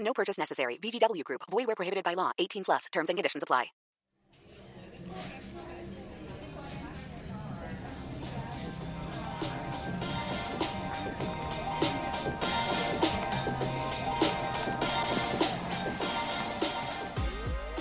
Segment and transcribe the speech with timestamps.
[0.00, 0.78] No purchase necessary.
[0.82, 1.42] VGW Group.
[1.50, 2.32] Void where prohibited by law.
[2.38, 2.86] 18 plus.
[2.92, 3.66] Terms and conditions apply.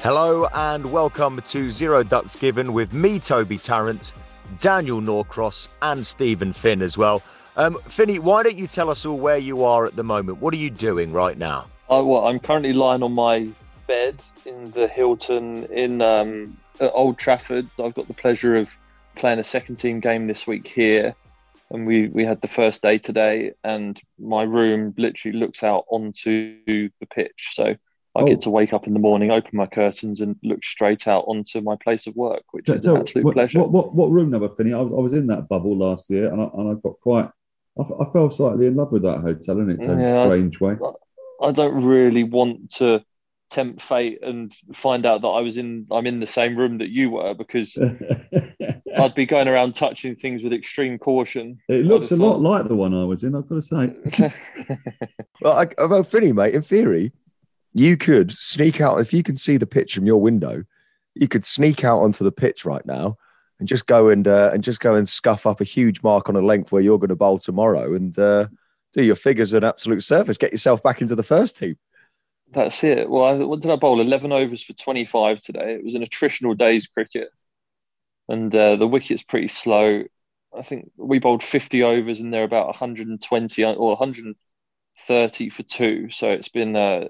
[0.04, 4.14] Hello and welcome to Zero Ducks Given with me, Toby Tarrant,
[4.58, 7.22] Daniel Norcross, and Steven Finn as well.
[7.58, 10.40] Um, Finny, why don't you tell us all where you are at the moment?
[10.40, 11.66] What are you doing right now?
[11.90, 13.48] I, well, I'm currently lying on my
[13.88, 17.68] bed in the Hilton in um, Old Trafford.
[17.82, 18.70] I've got the pleasure of
[19.16, 21.16] playing a second team game this week here,
[21.72, 23.54] and we we had the first day today.
[23.64, 27.76] And my room literally looks out onto the pitch, so
[28.16, 28.26] I Oh.
[28.26, 31.62] get to wake up in the morning, open my curtains, and look straight out onto
[31.62, 33.60] my place of work, which is an absolute what, pleasure.
[33.60, 34.74] What, what, what room number, Finny?
[34.74, 37.30] I was, I was in that bubble last year, and I, and I got quite.
[37.80, 40.24] I, f- I fell slightly in love with that hotel in its own Yeah.
[40.24, 40.76] strange way.
[41.42, 43.04] I don't really want to
[43.50, 46.90] tempt fate and find out that I was in I'm in the same room that
[46.90, 47.78] you were because
[48.98, 51.60] I'd be going around touching things with extreme caution.
[51.70, 53.36] It looks a I'd lot like the one I was in.
[53.36, 54.34] I've got to say.
[55.40, 57.12] Well, I, well, Finny, mate, in theory,
[57.72, 60.64] you could sneak out if you can see the pitch from your window.
[61.14, 63.18] You could sneak out onto the pitch right now
[63.60, 66.36] and just go and uh, and just go and scuff up a huge mark on
[66.36, 68.48] a length where you're going to bowl tomorrow and uh,
[68.98, 70.38] do your figures an absolute service.
[70.38, 71.78] Get yourself back into the first team.
[72.52, 73.10] That's it.
[73.10, 74.02] Well, I, what did I bowl?
[74.02, 75.76] 11 overs for 25 today.
[75.76, 77.30] It was an attritional day's cricket.
[78.28, 80.04] And uh, the wicket's pretty slow.
[80.58, 86.10] I think we bowled 50 overs and they're about 120 or 130 for two.
[86.10, 87.10] So it's been, uh,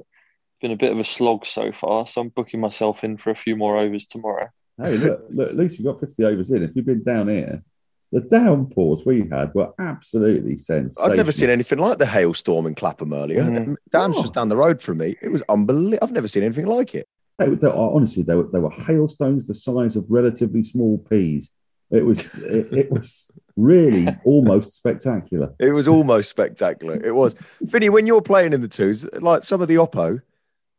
[0.61, 2.05] been a bit of a slog so far.
[2.05, 4.49] So I'm booking myself in for a few more overs tomorrow.
[4.81, 5.49] hey, look, look!
[5.49, 6.63] At least you got fifty overs in.
[6.63, 7.63] If you've been down here,
[8.12, 11.12] the downpours we had were absolutely sensational.
[11.12, 13.44] I've never seen anything like the hailstorm in Clapham earlier.
[13.44, 13.75] Mm.
[13.91, 14.22] Dan's Oh.
[14.22, 15.18] just down the road from me.
[15.22, 16.00] It was unbelievable.
[16.01, 17.07] I've never seen anything like it.
[17.40, 21.51] They, they, honestly, they were, they were hailstones the size of relatively small peas.
[21.91, 25.53] It was it, it was really almost spectacular.
[25.59, 26.96] It was almost spectacular.
[26.96, 27.35] It was.
[27.69, 30.22] Finny, when you're playing in the twos, like some of the Oppo,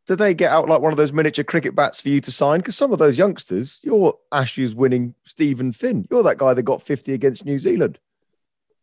[0.09, 2.61] do they get out like one of those miniature cricket bats for you to sign?
[2.61, 6.07] Because some of those youngsters, you're Ashes winning Steven Finn.
[6.09, 7.99] You're that guy that got 50 against New Zealand.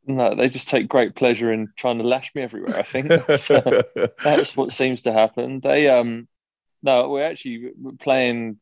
[0.07, 2.79] No, they just take great pleasure in trying to lash me everywhere.
[2.79, 3.83] I think that's, uh,
[4.23, 5.59] that's what seems to happen.
[5.59, 6.29] They um,
[6.85, 8.59] no, we're actually playing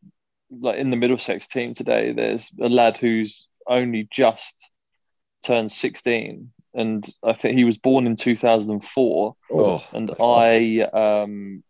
[0.51, 2.13] like in the Middlesex team today.
[2.13, 4.71] There's a lad who's only just
[5.45, 9.37] turned 16, and I think he was born in 2004.
[9.53, 11.63] oh, and I um,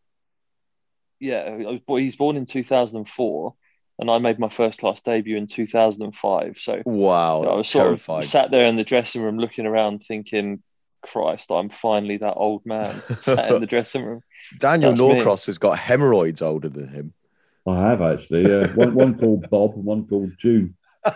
[1.20, 3.54] yeah, I was, bo- he's born in 2004,
[3.98, 6.58] and I made my first class debut in 2005.
[6.58, 8.24] So wow, I was sort terrifying.
[8.24, 10.62] of sat there in the dressing room looking around thinking,
[11.02, 14.22] Christ, I'm finally that old man sat in the dressing room.
[14.58, 15.08] Daniel that's me.
[15.08, 17.12] Norcross has got hemorrhoids older than him.
[17.66, 18.50] I have actually.
[18.50, 20.76] Yeah, one, one called Bob and one called June.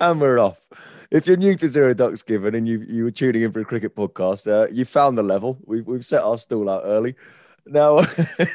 [0.00, 0.68] and we're off.
[1.10, 3.64] If you're new to Zero Ducks Given and you you were tuning in for a
[3.64, 5.58] cricket podcast, uh, you found the level.
[5.64, 7.14] We've we've set our stall out early.
[7.64, 8.00] Now,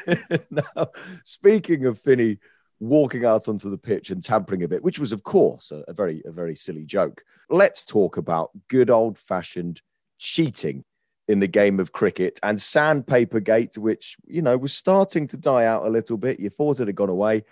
[0.50, 0.88] now
[1.24, 2.38] speaking of Finney
[2.78, 5.94] walking out onto the pitch and tampering a bit, which was of course a, a
[5.94, 7.24] very a very silly joke.
[7.48, 9.80] Let's talk about good old fashioned
[10.18, 10.84] cheating
[11.28, 15.64] in the game of cricket and sandpaper gate which you know was starting to die
[15.64, 17.44] out a little bit you thought it had gone away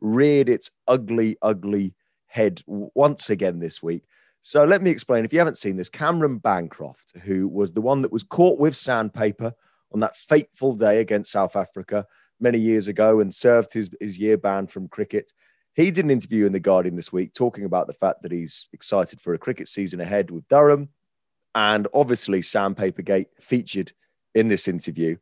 [0.00, 1.94] reared its ugly ugly
[2.26, 4.02] head once again this week
[4.48, 8.02] so let me explain if you haven't seen this cameron bancroft who was the one
[8.02, 9.52] that was caught with sandpaper
[9.92, 12.06] on that fateful day against south africa
[12.40, 15.32] many years ago and served his, his year ban from cricket
[15.74, 18.68] he did an interview in the guardian this week talking about the fact that he's
[18.72, 20.88] excited for a cricket season ahead with durham
[21.58, 23.92] and obviously, Sandpaper Gate featured
[24.32, 25.16] in this interview.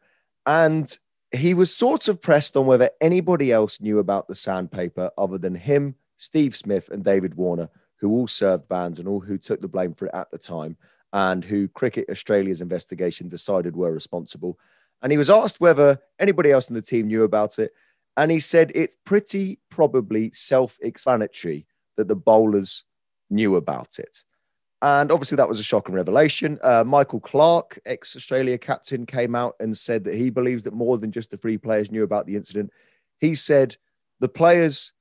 [0.44, 0.94] And
[1.34, 5.55] he was sort of pressed on whether anybody else knew about the sandpaper other than
[5.55, 9.69] him, Steve Smith, and David Warner, who all served bans and all who took the
[9.69, 10.77] blame for it at the time,
[11.13, 14.59] and who Cricket Australia's investigation decided were responsible.
[15.03, 17.73] And he was asked whether anybody else in the team knew about it.
[18.17, 21.67] And he said it's pretty probably self explanatory
[21.97, 22.85] that the bowlers
[23.31, 24.25] knew about it.
[24.83, 26.59] And obviously, that was a shock and revelation.
[26.63, 30.99] Uh, Michael Clarke, ex Australia captain, came out and said that he believes that more
[30.99, 32.71] than just the three players knew about the incident.
[33.19, 33.77] He said
[34.21, 34.93] the players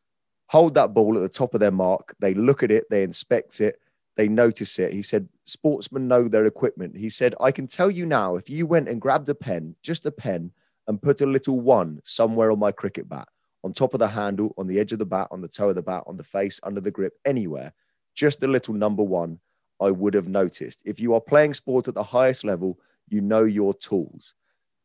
[0.47, 3.61] hold that ball at the top of their mark, they look at it, they inspect
[3.61, 3.79] it,
[4.15, 4.93] they notice it.
[4.93, 6.95] He said, Sportsmen know their equipment.
[6.95, 10.05] He said, I can tell you now, if you went and grabbed a pen, just
[10.05, 10.51] a pen,
[10.87, 13.27] and put a little one somewhere on my cricket bat,
[13.63, 15.75] on top of the handle, on the edge of the bat, on the toe of
[15.75, 17.73] the bat, on the face, under the grip, anywhere,
[18.13, 19.39] just a little number one
[19.81, 20.81] I would have noticed.
[20.85, 24.35] If you are playing sport at the highest level, you know your tools.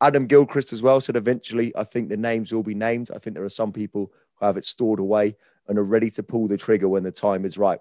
[0.01, 3.11] Adam Gilchrist as well said eventually, I think the names will be named.
[3.15, 5.37] I think there are some people have it stored away
[5.69, 7.81] and are ready to pull the trigger when the time is right.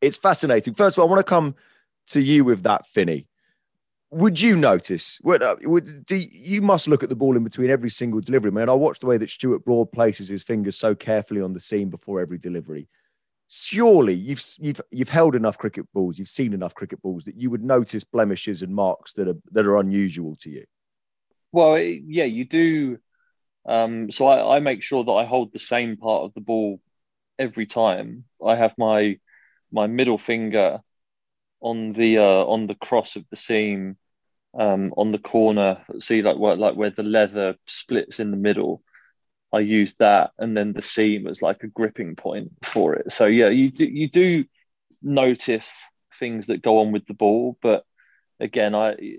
[0.00, 0.74] It's fascinating.
[0.74, 1.54] First of all, I want to come
[2.08, 3.26] to you with that, Finney.
[4.10, 5.20] Would you notice?
[5.22, 8.52] Would, uh, would, do, you must look at the ball in between every single delivery,
[8.52, 8.68] man.
[8.68, 11.90] I watched the way that Stuart Broad places his fingers so carefully on the seam
[11.90, 12.88] before every delivery
[13.48, 17.50] surely you've you've you've held enough cricket balls, you've seen enough cricket balls that you
[17.50, 20.64] would notice blemishes and marks that are that are unusual to you.
[21.52, 22.98] Well, yeah, you do.
[23.66, 26.80] Um, so I, I make sure that I hold the same part of the ball
[27.38, 28.24] every time.
[28.44, 29.18] I have my
[29.72, 30.80] my middle finger
[31.60, 33.96] on the uh, on the cross of the seam
[34.58, 35.82] um, on the corner.
[36.00, 38.82] See, like where like where the leather splits in the middle.
[39.52, 43.12] I use that and then the seam as like a gripping point for it.
[43.12, 44.44] So yeah, you do you do
[45.00, 45.70] notice
[46.12, 47.84] things that go on with the ball, but
[48.40, 49.18] again, I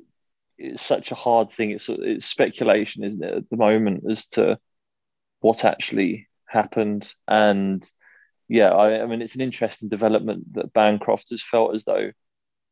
[0.57, 1.71] it's such a hard thing.
[1.71, 4.59] It's it's speculation, isn't it, at the moment as to
[5.39, 7.13] what actually happened.
[7.27, 7.89] And
[8.47, 12.11] yeah, I, I mean, it's an interesting development that Bancroft has felt as though,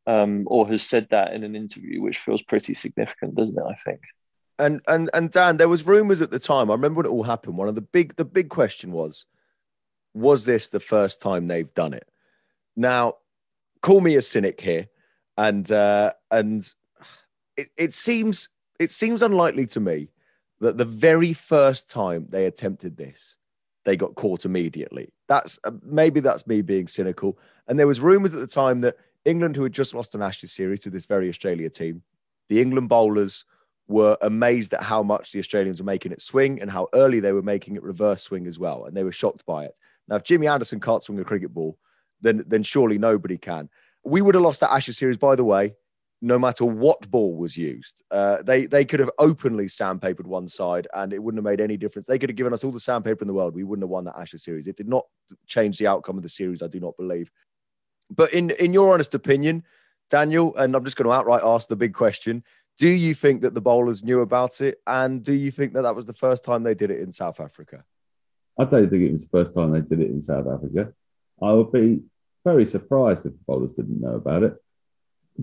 [0.07, 3.63] um, or has said that in an interview, which feels pretty significant, doesn't it?
[3.63, 4.01] I think.
[4.59, 6.69] And and and Dan, there was rumors at the time.
[6.69, 7.57] I remember when it all happened.
[7.57, 9.25] One of the big the big question was,
[10.13, 12.07] was this the first time they've done it?
[12.75, 13.15] Now,
[13.81, 14.87] call me a cynic here,
[15.37, 16.63] and uh, and
[17.57, 20.09] it, it seems it seems unlikely to me
[20.59, 23.35] that the very first time they attempted this,
[23.85, 25.13] they got caught immediately.
[25.27, 27.37] That's uh, maybe that's me being cynical.
[27.67, 30.51] And there was rumors at the time that England, who had just lost an Ashes
[30.51, 32.03] series to this very Australia team,
[32.49, 33.45] the England bowlers
[33.87, 37.33] were amazed at how much the Australians were making it swing and how early they
[37.33, 38.85] were making it reverse swing as well.
[38.85, 39.75] And they were shocked by it.
[40.07, 41.77] Now, if Jimmy Anderson can't swing a cricket ball,
[42.21, 43.69] then, then surely nobody can.
[44.05, 45.75] We would have lost that Ashes series, by the way,
[46.23, 48.01] no matter what ball was used.
[48.09, 51.75] Uh, they, they could have openly sandpapered one side and it wouldn't have made any
[51.75, 52.07] difference.
[52.07, 53.53] They could have given us all the sandpaper in the world.
[53.53, 54.65] We wouldn't have won that Ashes series.
[54.67, 55.03] It did not
[55.47, 57.29] change the outcome of the series, I do not believe.
[58.09, 59.65] But in, in your honest opinion,
[60.09, 62.43] Daniel, and I'm just going to outright ask the big question
[62.79, 64.79] do you think that the bowlers knew about it?
[64.87, 67.39] And do you think that that was the first time they did it in South
[67.39, 67.83] Africa?
[68.57, 70.93] I don't think it was the first time they did it in South Africa.
[71.41, 72.01] I would be
[72.43, 74.55] very surprised if the bowlers didn't know about it.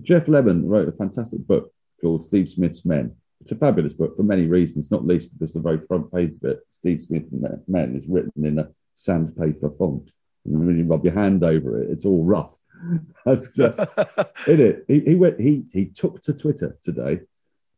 [0.01, 3.15] Geoff Lemon wrote a fantastic book called Steve Smith's Men.
[3.41, 6.51] It's a fabulous book for many reasons, not least because the very front page of
[6.51, 7.31] it, Steve Smith's
[7.67, 10.11] Men, is written in a sandpaper font.
[10.45, 12.57] And when you rub your hand over it, it's all rough.
[13.25, 13.85] and, uh,
[14.47, 15.39] in it, he, he went.
[15.39, 17.21] He he took to Twitter today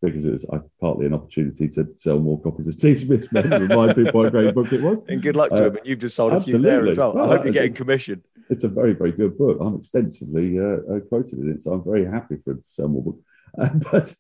[0.02, 3.52] because it was uh, partly an opportunity to sell more copies of Steve Smith's Men
[3.52, 5.00] and remind people what a great book it was.
[5.08, 5.78] And good luck to uh, him.
[5.78, 7.14] And you've just sold a few there as well.
[7.14, 8.22] well I hope you're getting commission.
[8.50, 9.58] It's a very very good book.
[9.60, 12.88] I'm extensively uh, uh, quoted in it, so I'm very happy for him to sell
[12.88, 13.20] more books.
[13.56, 14.12] Uh, but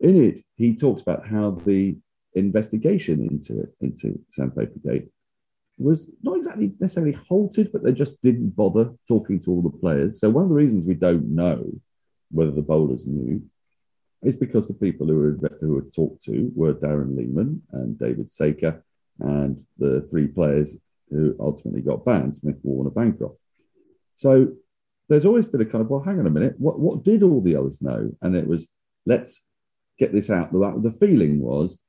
[0.00, 1.96] in it, he talks about how the
[2.34, 5.08] investigation into it, into Sandpaper Gate
[5.78, 10.20] was not exactly necessarily halted, but they just didn't bother talking to all the players.
[10.20, 11.64] So one of the reasons we don't know
[12.30, 13.42] whether the bowlers knew
[14.22, 18.30] is because the people who were who were talked to were Darren Lehmann and David
[18.30, 18.84] Saker
[19.20, 20.78] and the three players
[21.10, 23.36] who ultimately got banned, Smith, Warner, Bancroft.
[24.14, 24.48] So
[25.08, 27.42] there's always been a kind of, well, hang on a minute, what, what did all
[27.42, 28.10] the others know?
[28.22, 28.72] And it was,
[29.06, 29.48] let's
[29.98, 30.52] get this out.
[30.52, 31.82] The, the feeling was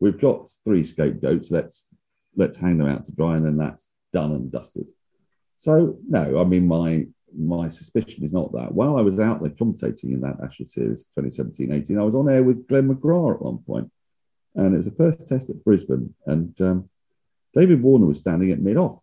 [0.00, 1.50] we've got three scapegoats.
[1.50, 1.88] Let's
[2.36, 4.90] let's hang them out to dry, and then that's done and dusted.
[5.56, 7.06] So no, I mean my
[7.36, 8.72] my suspicion is not that.
[8.72, 12.42] While I was out there commentating in that Ashes series 2017-18, I was on air
[12.42, 13.90] with Glenn McGrath at one point,
[14.54, 16.88] and it was the first test at Brisbane, and um,
[17.54, 19.02] David Warner was standing at mid off,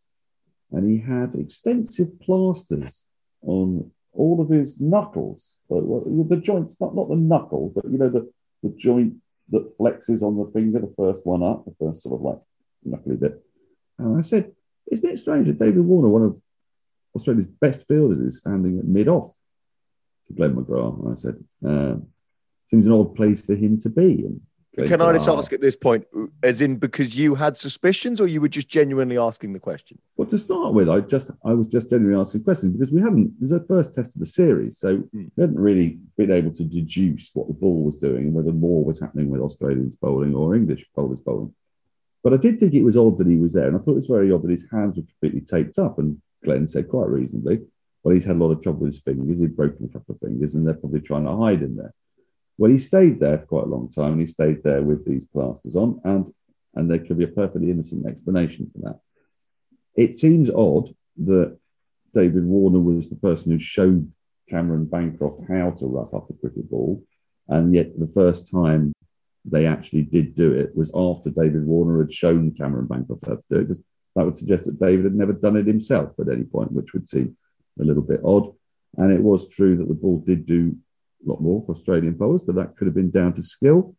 [0.73, 3.07] and he had extensive plasters
[3.43, 8.29] on all of his knuckles, the joints, not, not the knuckle, but you know the
[8.61, 9.15] the joint
[9.49, 12.39] that flexes on the finger, the first one up, the first sort of like
[12.83, 13.43] knuckly bit.
[13.99, 14.51] And I said,
[14.91, 16.41] Isn't it strange that David Warner, one of
[17.15, 19.33] Australia's best fielders, is standing at mid off
[20.27, 21.03] to Glenn McGrath?
[21.03, 21.95] And I said, uh,
[22.65, 24.25] Seems an odd place for him to be.
[24.25, 24.41] And
[24.75, 26.05] Can I just ask at this point,
[26.41, 29.99] as in because you had suspicions, or you were just genuinely asking the question?
[30.17, 33.39] Well, to start with, I just I was just genuinely asking questions because we haven't.
[33.39, 35.31] This is our first test of the series, so mm.
[35.35, 38.83] we hadn't really been able to deduce what the ball was doing and whether more
[38.83, 41.53] was happening with Australians bowling or English bowlers bowling.
[42.23, 43.95] But I did think it was odd that he was there, and I thought it
[43.95, 45.99] was very odd that his hands were completely taped up.
[45.99, 47.61] And Glenn said quite reasonably,
[48.03, 49.39] "Well, he's had a lot of trouble with his fingers.
[49.39, 51.93] He'd broken a couple of fingers, and they're probably trying to hide in there."
[52.57, 55.25] Well, he stayed there for quite a long time, and he stayed there with these
[55.25, 56.27] plasters on, and
[56.75, 58.99] and there could be a perfectly innocent explanation for that.
[59.95, 61.57] It seems odd that
[62.13, 64.11] David Warner was the person who showed
[64.49, 67.03] Cameron Bancroft how to rough up a cricket ball,
[67.47, 68.93] and yet the first time
[69.45, 73.43] they actually did do it was after David Warner had shown Cameron Bancroft how to
[73.49, 73.83] do it, because
[74.15, 77.07] that would suggest that David had never done it himself at any point, which would
[77.07, 77.35] seem
[77.79, 78.53] a little bit odd.
[78.97, 80.77] And it was true that the ball did do
[81.25, 83.95] a lot more for Australian bowlers, but that could have been down to skill.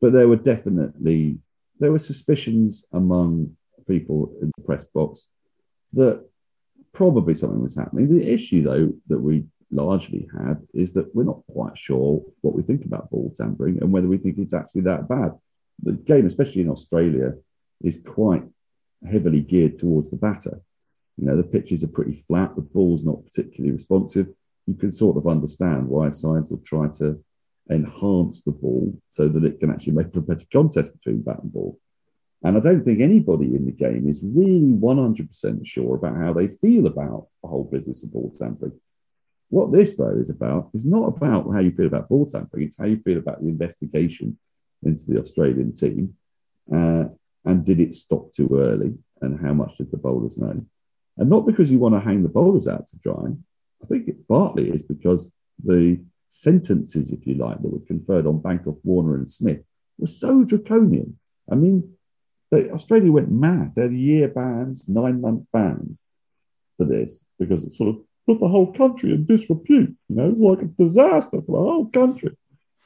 [0.00, 1.38] But there were definitely
[1.80, 3.56] there were suspicions among
[3.88, 5.30] people in the press box
[5.92, 6.24] that
[6.92, 8.08] probably something was happening.
[8.08, 12.62] The issue, though, that we largely have is that we're not quite sure what we
[12.62, 15.32] think about ball tampering and whether we think it's actually that bad.
[15.82, 17.34] The game, especially in Australia,
[17.82, 18.44] is quite
[19.10, 20.60] heavily geared towards the batter.
[21.16, 24.28] You know, the pitches are pretty flat, the ball's not particularly responsive
[24.66, 27.22] you can sort of understand why sides will try to
[27.70, 31.42] enhance the ball so that it can actually make for a better contest between bat
[31.42, 31.78] and ball.
[32.42, 36.48] And I don't think anybody in the game is really 100% sure about how they
[36.48, 38.78] feel about the whole business of ball tampering.
[39.48, 42.78] What this, though, is about is not about how you feel about ball tampering, it's
[42.78, 44.38] how you feel about the investigation
[44.82, 46.14] into the Australian team.
[46.70, 47.04] Uh,
[47.46, 48.94] and did it stop too early?
[49.22, 50.66] And how much did the bowlers know?
[51.16, 53.28] And not because you want to hang the bowlers out to dry,
[53.82, 58.40] I think it partly is because the sentences, if you like, that were conferred on
[58.40, 59.62] Bancroft, Warner, and Smith
[59.98, 61.18] were so draconian.
[61.50, 61.94] I mean,
[62.50, 63.72] they, Australia went mad.
[63.74, 65.96] They had year bans, nine month bans
[66.76, 69.94] for this because it sort of put the whole country in disrepute.
[70.08, 72.36] You know, it was like a disaster for the whole country.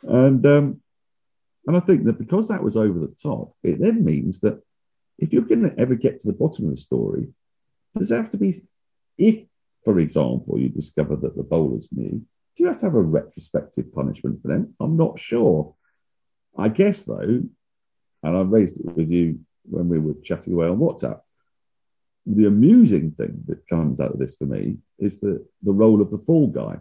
[0.02, 0.80] And um,
[1.66, 4.60] and I think that because that was over the top, it then means that
[5.18, 7.28] if you're going to ever get to the bottom of the story,
[7.94, 8.54] does have to be
[9.18, 9.44] if
[9.84, 12.10] for example, you discover that the bowlers knew,
[12.56, 14.74] do you have to have a retrospective punishment for them?
[14.80, 15.74] I'm not sure.
[16.56, 17.42] I guess, though,
[18.22, 21.20] and I raised it with you when we were chatting away on WhatsApp,
[22.26, 26.10] the amusing thing that comes out of this for me is the, the role of
[26.10, 26.78] the fall guy.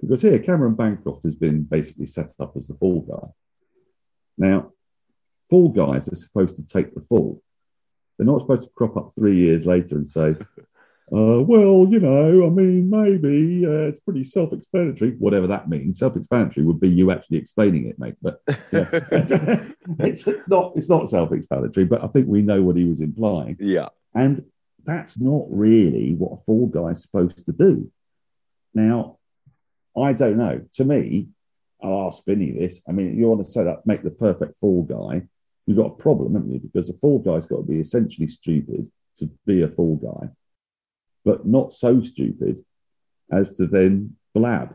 [0.00, 3.28] Because here, Cameron Bancroft has been basically set up as the fall guy.
[4.36, 4.72] Now,
[5.50, 7.42] fall guys are supposed to take the fall.
[8.16, 10.36] They're not supposed to crop up three years later and say,
[11.10, 15.12] uh, well, you know, I mean, maybe uh, it's pretty self-explanatory.
[15.12, 18.16] Whatever that means, self-explanatory would be you actually explaining it, mate.
[18.20, 18.88] But yeah,
[20.00, 21.86] it's not it's not self-explanatory.
[21.86, 23.56] But I think we know what he was implying.
[23.58, 24.44] Yeah, and
[24.84, 27.90] that's not really what a fall guy's supposed to do.
[28.74, 29.18] Now,
[29.96, 30.60] I don't know.
[30.74, 31.28] To me,
[31.82, 32.84] I'll ask Finny this.
[32.86, 35.22] I mean, you want to set up, make the perfect fall guy.
[35.64, 36.60] You've got a problem, haven't you?
[36.60, 40.28] Because a fall guy's got to be essentially stupid to be a fall guy
[41.28, 42.58] but not so stupid
[43.30, 44.74] as to then blab.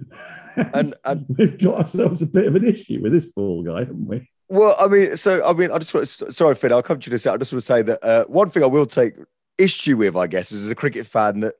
[0.56, 4.08] and, and, we've got ourselves a bit of an issue with this fall guy, haven't
[4.08, 4.28] we?
[4.48, 7.10] Well, I mean, so I mean, I just want to, sorry, Finn, I'll come to
[7.10, 7.36] you second.
[7.36, 9.14] I just want to say that uh, one thing I will take
[9.56, 11.54] issue with, I guess, as a cricket fan, that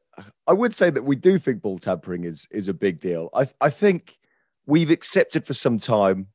[0.49, 3.29] I would say that we do think ball tampering is is a big deal.
[3.33, 4.19] I I think
[4.67, 6.27] we've accepted for some time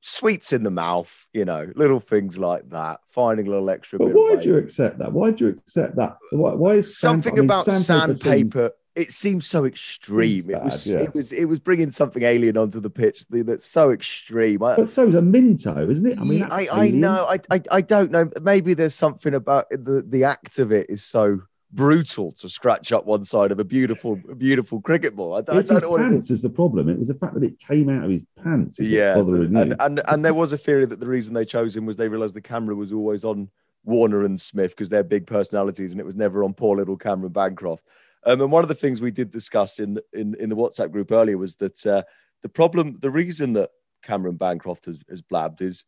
[0.00, 3.98] sweets in the mouth, you know, little things like that, finding a little extra.
[3.98, 5.12] But why do you accept that?
[5.12, 6.16] Why do you accept that?
[6.32, 8.62] Why, why is something sand, about I mean, sandpaper?
[8.62, 10.50] Seems, it seems so extreme.
[10.50, 10.98] It was, yeah.
[10.98, 14.62] it was, it was bringing something alien onto the pitch that's so extreme.
[14.62, 16.18] I, but so's a Minto, isn't it?
[16.18, 18.28] I mean, I, I know, I, I, I don't know.
[18.42, 21.40] Maybe there's something about the the act of it is so
[21.72, 25.34] brutal to scratch up one side of a beautiful, beautiful cricket ball.
[25.34, 26.38] I, don't- I It's don't his pants is.
[26.38, 26.88] is the problem.
[26.88, 28.80] It was the fact that it came out of his pants.
[28.80, 31.86] is Yeah, and, and and there was a theory that the reason they chose him
[31.86, 33.48] was they realised the camera was always on
[33.84, 37.32] Warner and Smith because they're big personalities, and it was never on poor little Cameron
[37.32, 37.84] Bancroft.
[38.26, 41.10] Um, and one of the things we did discuss in in, in the WhatsApp group
[41.12, 42.02] earlier was that uh,
[42.42, 43.70] the problem, the reason that
[44.02, 45.84] Cameron Bancroft has, has blabbed is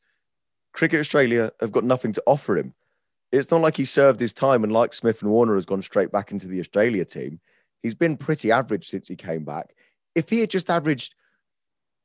[0.73, 2.73] Cricket Australia have got nothing to offer him.
[3.33, 6.13] It's not like he served his time and like Smith and Warner has gone straight
[6.13, 7.41] back into the Australia team.
[7.81, 9.75] He's been pretty average since he came back.
[10.15, 11.15] If he had just averaged,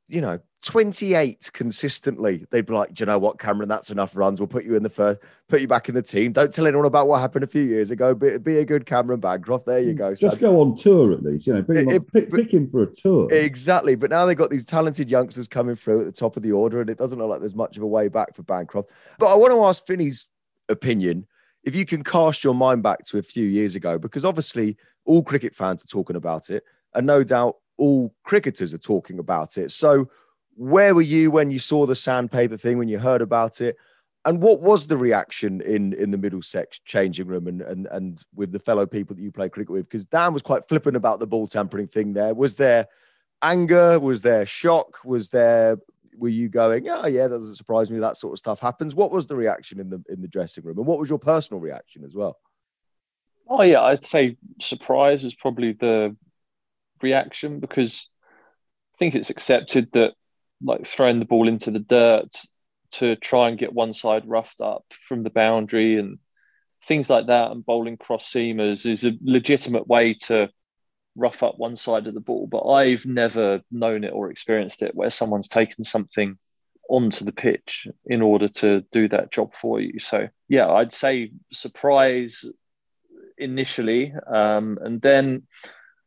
[0.08, 4.40] you know, 28 consistently, they'd be like, Do you know what, Cameron, that's enough runs.
[4.40, 6.32] We'll put you in the first, put you back in the team.
[6.32, 8.14] Don't tell anyone about what happened a few years ago.
[8.14, 9.66] Be, be a good Cameron Bancroft.
[9.66, 10.14] There you mm, go.
[10.14, 11.46] Just go on tour at least.
[11.46, 13.28] You know, It- up- pick, pick him for a tour.
[13.30, 13.94] Exactly.
[13.94, 16.80] But now they've got these talented youngsters coming through at the top of the order,
[16.80, 18.88] and it doesn't look like there's much of a way back for Bancroft.
[19.18, 20.28] But I want to ask Finney's
[20.68, 21.26] opinion
[21.64, 25.22] if you can cast your mind back to a few years ago, because obviously all
[25.22, 29.72] cricket fans are talking about it, and no doubt all cricketers are talking about it.
[29.72, 30.08] So,
[30.56, 33.76] where were you when you saw the sandpaper thing, when you heard about it?
[34.24, 38.52] And what was the reaction in in the Middlesex changing room and and and with
[38.52, 39.88] the fellow people that you play cricket with?
[39.88, 42.12] Because Dan was quite flippant about the ball tampering thing.
[42.12, 42.88] There was there
[43.42, 45.76] anger, was there shock, was there
[46.18, 47.98] were you going, oh yeah, that doesn't surprise me.
[48.00, 48.94] That sort of stuff happens.
[48.94, 51.60] What was the reaction in the in the dressing room, and what was your personal
[51.60, 52.38] reaction as well?
[53.48, 56.16] Oh yeah, I'd say surprise is probably the
[57.02, 58.08] reaction because
[58.94, 60.14] I think it's accepted that
[60.62, 62.34] like throwing the ball into the dirt
[62.90, 66.18] to try and get one side roughed up from the boundary and
[66.84, 70.48] things like that and bowling cross seamers is a legitimate way to
[71.18, 72.46] rough up one side of the ball.
[72.46, 76.38] But I've never known it or experienced it where someone's taken something
[76.88, 79.98] onto the pitch in order to do that job for you.
[79.98, 82.44] So yeah, I'd say surprise
[83.36, 85.46] initially, um, and then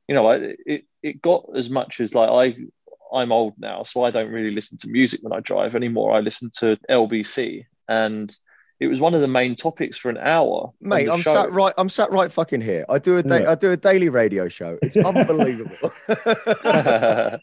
[0.07, 2.55] you know I- it it got as much as like I
[3.13, 6.13] I'm old now, so I don't really listen to music when I drive anymore.
[6.13, 8.35] I listen to LBC, and
[8.81, 10.73] it was one of the main topics for an hour.
[10.81, 11.33] Mate, I'm show.
[11.33, 11.71] sat right.
[11.77, 12.83] I'm sat right fucking here.
[12.89, 13.51] I do a da- Yeah.
[13.51, 14.79] I do a daily radio show.
[14.81, 15.91] It's unbelievable.
[16.09, 17.39] I,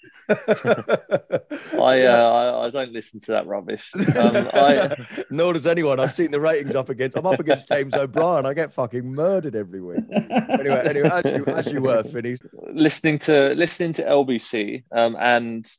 [2.03, 3.89] uh, I I don't listen to that rubbish.
[3.95, 4.97] Um, I
[5.31, 6.01] Nor does anyone.
[6.01, 7.17] I've seen the ratings up against.
[7.17, 8.45] I'm up against James O'Brien.
[8.45, 10.01] I get fucking murdered every week.
[10.11, 12.37] Anyway, anyway, as you, as you were, Finney.
[12.73, 15.71] listening to listening to LBC, um, and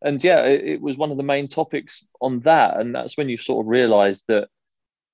[0.00, 3.28] and yeah, it, it was one of the main topics on that, and that's when
[3.28, 4.48] you sort of realised that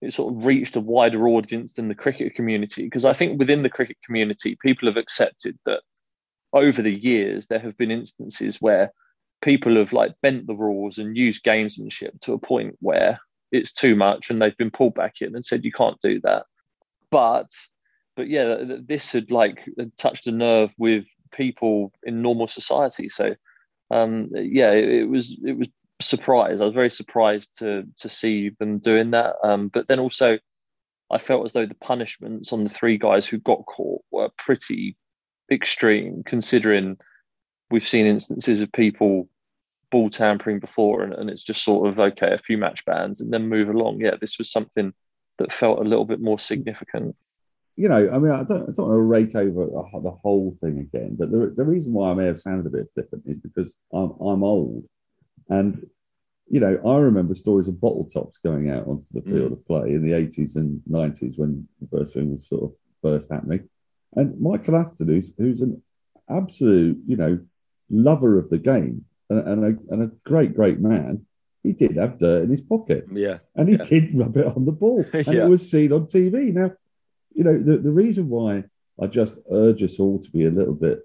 [0.04, 2.84] it sort of reached a wider audience than the cricket community.
[2.84, 5.82] Because I think within the cricket community, people have accepted that
[6.52, 8.92] over the years there have been instances where
[9.42, 13.20] people have like bent the rules and used gamesmanship to a point where
[13.52, 16.46] it's too much, and they've been pulled back in and said you can't do that.
[17.10, 17.50] But
[18.16, 19.64] but yeah, th- th- this had like
[19.98, 23.08] touched a nerve with people in normal society.
[23.08, 23.34] So
[23.90, 25.68] um, yeah, it, it was it was
[26.00, 26.60] surprised.
[26.60, 29.36] I was very surprised to to see them doing that.
[29.42, 30.38] Um, but then also,
[31.10, 34.96] I felt as though the punishments on the three guys who got caught were pretty
[35.50, 36.96] extreme, considering
[37.70, 39.28] we've seen instances of people
[39.90, 43.32] ball tampering before, and, and it's just sort of okay, a few match bans and
[43.32, 44.00] then move along.
[44.00, 44.92] Yeah, this was something
[45.38, 47.16] that felt a little bit more significant.
[47.76, 50.78] you know, I mean, I don't, I don't want to rake over the, whole thing
[50.78, 53.80] again, but the, the reason why I may have sounded a bit flippant is because
[53.92, 54.84] I'm, I'm old.
[55.48, 55.86] And,
[56.48, 59.52] you know, I remember stories of bottle tops going out onto the field mm.
[59.52, 63.32] of play in the 80s and 90s when the first thing was sort of first
[63.32, 63.68] happening.
[64.14, 65.82] And Michael Atherton, who's, who's an
[66.28, 67.38] absolute, you know,
[67.90, 71.26] lover of the game and, and, a, and a great, great man,
[71.62, 73.84] he did have dirt in his pocket Yeah, and he Yeah.
[73.84, 75.46] did rub it on the ball, and Yeah.
[75.46, 76.52] it was seen on TV.
[76.52, 76.72] Now,
[77.34, 78.64] you know, the, the reason why
[79.00, 81.00] I just urge us all to be a little bit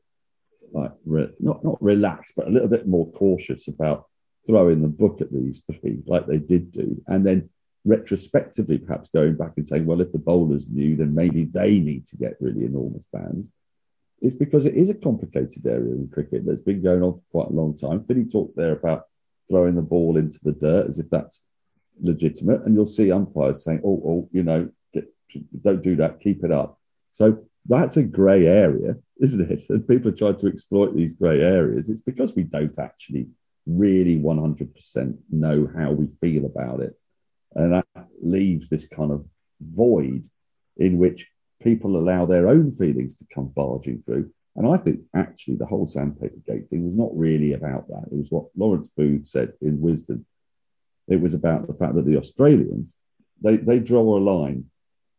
[0.71, 4.08] like re- not not relaxed, but a little bit more cautious about
[4.45, 7.49] throwing the book at these three, like they did do, and then
[7.85, 12.05] retrospectively perhaps going back and saying, well, if the bowlers knew, then maybe they need
[12.07, 13.53] to get really enormous bans.
[14.21, 17.49] Is because it is a complicated area in cricket that's been going on for quite
[17.49, 18.03] a long time.
[18.03, 19.05] Finney talked there about
[19.49, 21.47] throwing the ball into the dirt as if that's
[22.01, 24.69] legitimate, and you'll see umpires saying, "Oh, oh, you know,
[25.61, 26.77] don't do that, keep it up."
[27.11, 29.61] So that's a grey area, isn't it?
[29.69, 31.89] And people are trying to exploit these grey areas.
[31.89, 33.29] It's because we don't actually
[33.69, 36.93] really 100% know how we feel about it,
[37.55, 37.85] and that
[38.21, 39.25] leaves this kind of
[39.61, 40.25] void
[40.77, 41.29] in which
[41.61, 44.29] people allow their own feelings to come barging through.
[44.55, 48.05] And I think actually the whole sandpaper gate thing was not really about that.
[48.11, 50.23] It was what Lawrence Booth said in Wisden.
[51.07, 52.97] It was about the fact that the Australians,
[53.43, 54.65] they, they draw a line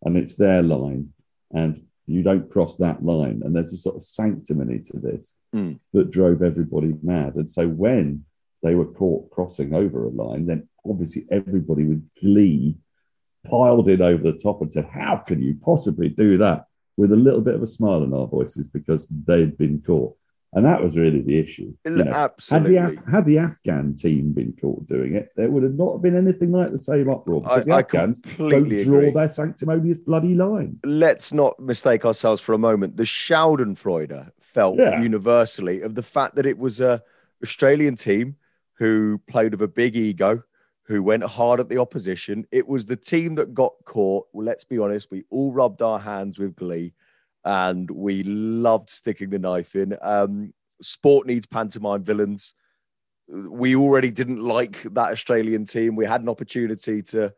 [0.02, 1.10] and it's their line.
[1.52, 3.42] And You don't cross that line.
[3.44, 5.80] And there's a sort of sanctimony to this Mm.
[5.92, 7.34] that drove everybody mad.
[7.34, 8.24] And so when
[8.62, 12.76] they were caught crossing over a line, then obviously everybody with glee
[13.48, 16.64] piled in over the top and said, How can you possibly do that?
[16.96, 20.16] With a little bit of a smile on our voices because they'd been caught.
[20.52, 21.72] And that was really the issue.
[21.84, 22.72] You know, had Absolutely.
[22.72, 26.16] the Af- had the Afghan team been caught doing it, there would have not been
[26.16, 29.10] anything like the same uproar because the I, I Afghans don't draw agree.
[29.12, 30.80] their sanctimonious bloody line.
[30.84, 32.96] let's not mistake ourselves for a moment.
[32.96, 35.00] The Schadenfreude felt Yeah.
[35.00, 37.00] universally of the fact that it was a
[37.44, 38.34] Australian team
[38.80, 40.42] who played with a big ego,
[40.86, 42.46] who went hard at the opposition.
[42.50, 44.26] It was the team that got caught.
[44.32, 46.94] Well, let's be honest, we all rubbed our hands with glee
[47.44, 49.96] and we loved sticking the knife in.
[50.00, 52.54] Um, sport needs pantomime villains.
[53.28, 55.94] We already didn't like that Australian team.
[55.94, 57.32] We had an opportunity to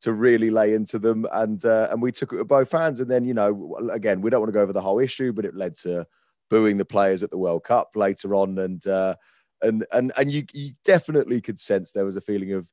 [0.00, 3.00] to really lay into them, and uh, and we took it with both hands.
[3.00, 5.44] And then you know, again, we don't want to go over the whole issue, but
[5.44, 6.06] it led to
[6.50, 9.16] booing the players at the World Cup later on, and uh,
[9.62, 12.68] and and and you you definitely could sense there was a feeling of,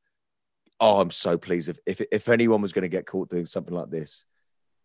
[0.80, 3.74] oh, I'm so pleased if if if anyone was going to get caught doing something
[3.74, 4.26] like this.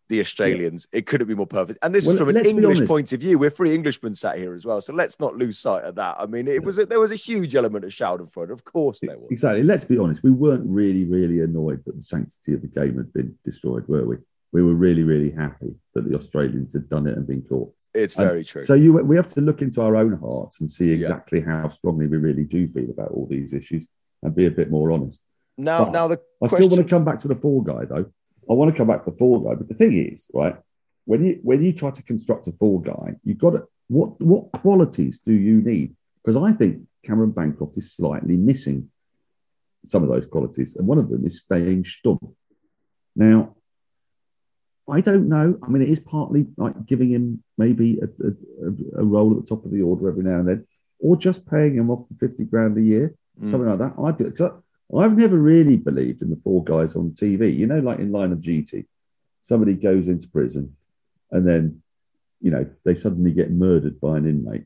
[0.09, 1.79] The Australians, it couldn't be more perfect.
[1.81, 3.39] And this Well, is from an English point of view.
[3.39, 6.17] We're three Englishmen sat here as well, so let's not lose sight of that.
[6.19, 9.17] I mean, it was a, there was a huge element of Schadenfreude, of course there
[9.17, 9.29] was.
[9.31, 9.63] Exactly.
[9.63, 10.21] Let's be honest.
[10.21, 14.05] We weren't really, really annoyed that the sanctity of the game had been destroyed, were
[14.05, 14.17] we?
[14.51, 17.73] We were really, really happy that the Australians had done it and been caught.
[17.93, 18.61] It's And very true.
[18.63, 20.97] So you, we have to look into our own hearts and see Yeah.
[20.99, 23.87] exactly how strongly we really do feel about all these issues
[24.23, 25.25] and be a bit more honest.
[25.57, 27.85] now, but now the I question, still want to come back to the fall guy,
[27.85, 28.05] though.
[28.49, 30.55] I want to come back to the fall guy, but the thing is, right?
[31.05, 34.51] When you when you try to construct a fall guy, you've got to what what
[34.53, 35.95] qualities do you need?
[36.23, 38.89] Because I think Cameron Bancroft is slightly missing
[39.83, 42.19] some of those qualities, and one of them is staying stum.
[43.15, 43.55] Now,
[44.89, 45.57] I don't know.
[45.63, 49.49] I mean, it is partly like giving him maybe a, a, a role at the
[49.51, 50.59] top of the order every now and then,
[51.05, 53.07] or just paying him off for fifty grand a year,
[53.39, 53.47] Mm.
[53.49, 53.93] something like that.
[54.07, 54.25] I do.
[54.35, 54.45] So
[55.01, 57.41] I've never really believed in the four guys on TV.
[57.61, 58.81] You know, like in Line of Duty,
[59.41, 60.75] somebody goes into prison,
[61.33, 61.63] and then,
[62.45, 64.65] you know, they suddenly get murdered by an inmate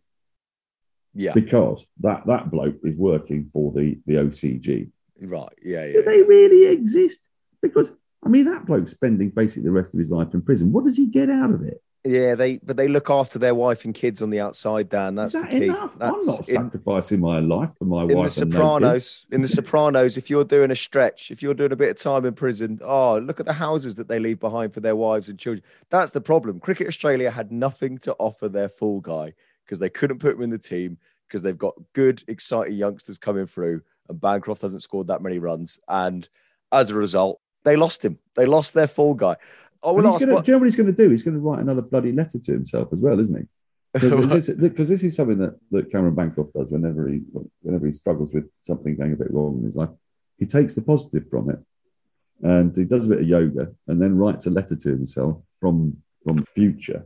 [1.13, 4.89] yeah, because that that bloke is working for the the OCG.
[5.21, 5.93] right, yeah, yeah.
[5.93, 7.29] Do they really exist?
[7.61, 10.71] Because I mean, that bloke's spending basically the rest of his life in prison.
[10.73, 11.79] What does he get out of it?
[12.05, 15.15] Yeah, they but they look after their wife and kids on the outside, Dan.
[15.15, 15.65] That's Is that the key.
[15.65, 15.97] enough?
[15.99, 18.37] I'm That's not in, sacrificing my life for my in the wife.
[18.37, 19.25] and no Sopranos.
[19.31, 22.25] in the Sopranos, if you're doing a stretch, if you're doing a bit of time
[22.25, 25.39] in prison, oh, look at the houses that they leave behind for their wives and
[25.39, 25.63] children.
[25.89, 26.59] That's the problem.
[26.59, 29.33] Cricket Australia had nothing to offer their full guy
[29.65, 33.47] because they couldn't put him in the team because they've got good, exciting youngsters coming
[33.47, 36.29] through, and Bancroft hasn't scored that many runs, and
[36.71, 38.19] as a result, they lost him.
[38.35, 39.37] They lost their full guy.
[39.85, 40.19] I will ask.
[40.19, 41.09] gonna, what- do you know what he's going to do?
[41.09, 43.43] He's going to write another bloody letter to himself as well, isn't he?
[43.93, 47.23] Because this, this is something that, that Cameron Bancroft does whenever he
[47.61, 49.89] whenever he struggles with something going a bit wrong in his life.
[50.37, 51.59] He takes the positive from it,
[52.41, 55.95] and he does a bit of yoga, and then writes a letter to himself from
[56.25, 57.05] from the future,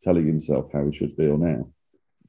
[0.00, 1.68] telling himself how he should feel now.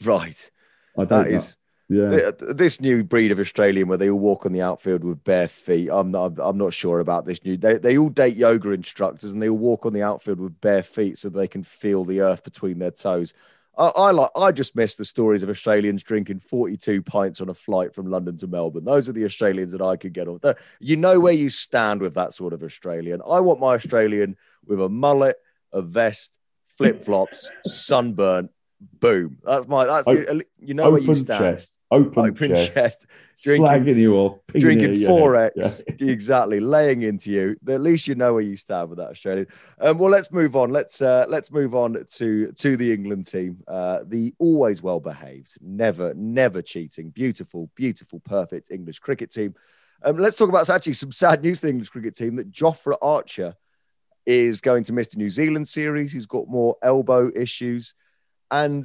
[0.04, 0.52] right.
[0.98, 1.38] I don't That know.
[1.38, 1.56] is
[1.92, 2.32] yeah.
[2.40, 5.90] This new breed of Australian where they all walk on the outfield with bare feet.
[5.92, 6.34] I'm not.
[6.40, 7.58] I'm not sure about this new.
[7.58, 10.84] They, they all date yoga instructors and they all walk on the outfield with bare
[10.84, 13.34] feet so they can feel the earth between their toes.
[13.78, 14.30] I, I like.
[14.36, 18.38] I just miss the stories of Australians drinking 42 pints on a flight from London
[18.38, 18.86] to Melbourne.
[18.86, 20.42] Those are the Australians that I could get off.
[20.80, 23.22] You know where you stand with that sort of Australian.
[23.28, 25.38] I want my Australian with a mullet,
[25.72, 26.38] a vest,
[26.78, 28.50] flip flops, sunburn.
[29.00, 29.38] Boom.
[29.44, 29.86] That's my.
[29.86, 31.58] That's the, you know where you stand.
[31.58, 33.06] chest, open, Open chest, chest,
[33.44, 35.52] drinking- slagging you off, drinking your four head.
[35.58, 35.96] X, Yeah.
[36.08, 37.56] exactly, laying into you.
[37.68, 39.48] At least you know where you stand with that Australian.
[39.80, 40.72] Um, well, let's move on.
[40.72, 43.58] Let's uh, let's move on to to the England team.
[43.68, 49.54] Uh, the always well behaved, never never cheating, beautiful, beautiful, perfect English cricket team.
[50.04, 52.98] Um, let's talk about actually some sad news for the English cricket team that Jofra
[53.02, 53.56] Archer
[54.26, 56.12] is going to miss the New Zealand series.
[56.12, 57.94] He's got more elbow issues,
[58.50, 58.84] and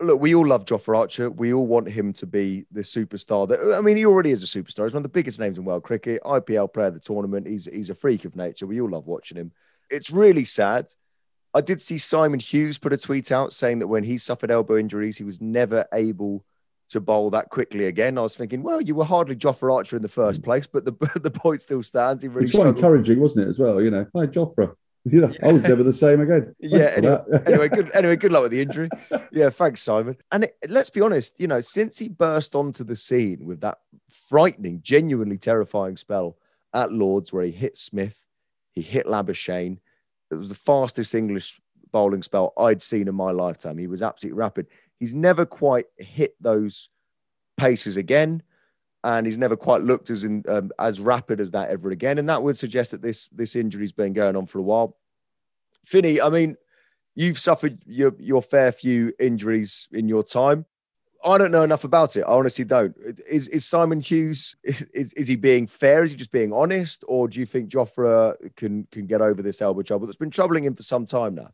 [0.00, 1.30] look, we all love Jofra Archer.
[1.30, 3.48] We all want him to be the superstar.
[3.48, 4.84] That I mean, he already is a superstar.
[4.84, 6.22] He's one of the biggest names in world cricket.
[6.24, 7.46] IPL player of the tournament.
[7.46, 8.66] He's he's a freak of nature.
[8.66, 9.52] We all love watching him.
[9.90, 10.88] It's really sad.
[11.52, 14.76] I did see Simon Hughes put a tweet out saying that when he suffered elbow
[14.76, 16.44] injuries, he was never able
[16.90, 18.18] to bowl that quickly again.
[18.18, 20.44] I was thinking, well, you were hardly Jofra Archer in the first mm.
[20.44, 22.22] place, but the the point still stands.
[22.22, 22.76] He really It's quite struggled.
[22.76, 23.80] encouraging, wasn't it, as well?
[23.80, 24.74] You know, hi, Jofra.
[25.04, 26.54] Know, I was never the same again.
[26.60, 27.90] Yeah, Thanks for anyway, anyway, good.
[27.94, 28.90] Anyway, good luck with the injury.
[29.32, 30.16] Yeah, thanks, Simon.
[30.30, 33.78] And it, let's be honest, you know, since he burst onto the scene with that
[34.10, 36.36] frightening, genuinely terrifying spell
[36.74, 38.24] at Lords, where he hit Smith,
[38.72, 39.78] he hit Labuschagne.
[40.30, 41.60] It was the fastest English
[41.90, 43.78] bowling spell I'd seen in my lifetime.
[43.78, 44.66] He was absolutely rapid.
[44.98, 46.90] He's never quite hit those
[47.56, 48.42] paces again,
[49.02, 52.18] and he's never quite looked as in, um, as rapid as that ever again.
[52.18, 54.96] And that would suggest that this this injury's been going on for a while.
[55.84, 56.56] Finney, I mean,
[57.14, 60.66] you've suffered your your fair few injuries in your time.
[61.22, 62.22] I don't know enough about it.
[62.22, 62.96] I honestly don't.
[63.28, 66.02] Is is Simon Hughes is, is he being fair?
[66.02, 69.62] Is he just being honest, or do you think Jofra can can get over this
[69.62, 71.50] elbow trouble that's been troubling him for some time now?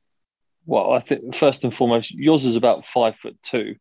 [0.67, 3.77] Well, I think first and foremost, yours is about five foot two.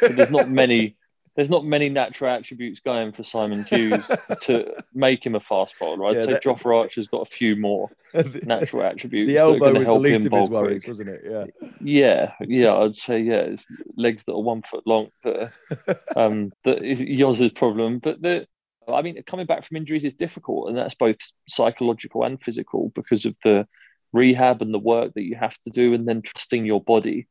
[0.00, 0.96] there's not many
[1.36, 4.04] there's not many natural attributes going for Simon Hughes
[4.40, 6.06] to make him a fast bowler.
[6.06, 7.90] I'd yeah, say that, Archer's got a few more
[8.42, 9.30] natural attributes.
[9.30, 10.88] The elbow was the least of his worries, quick.
[10.88, 11.22] wasn't it?
[11.24, 11.44] Yeah.
[11.80, 12.74] Yeah, yeah.
[12.74, 13.42] I'd say yeah.
[13.42, 15.52] It's legs that are one foot long that
[16.16, 17.98] um that is Yoz's problem.
[17.98, 18.46] But the
[18.88, 21.16] I mean, coming back from injuries is difficult, and that's both
[21.48, 23.66] psychological and physical because of the
[24.12, 27.28] rehab and the work that you have to do, and then trusting your body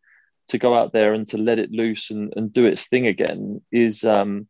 [0.50, 3.62] to go out there and to let it loose and, and do its thing again
[3.72, 4.48] is um,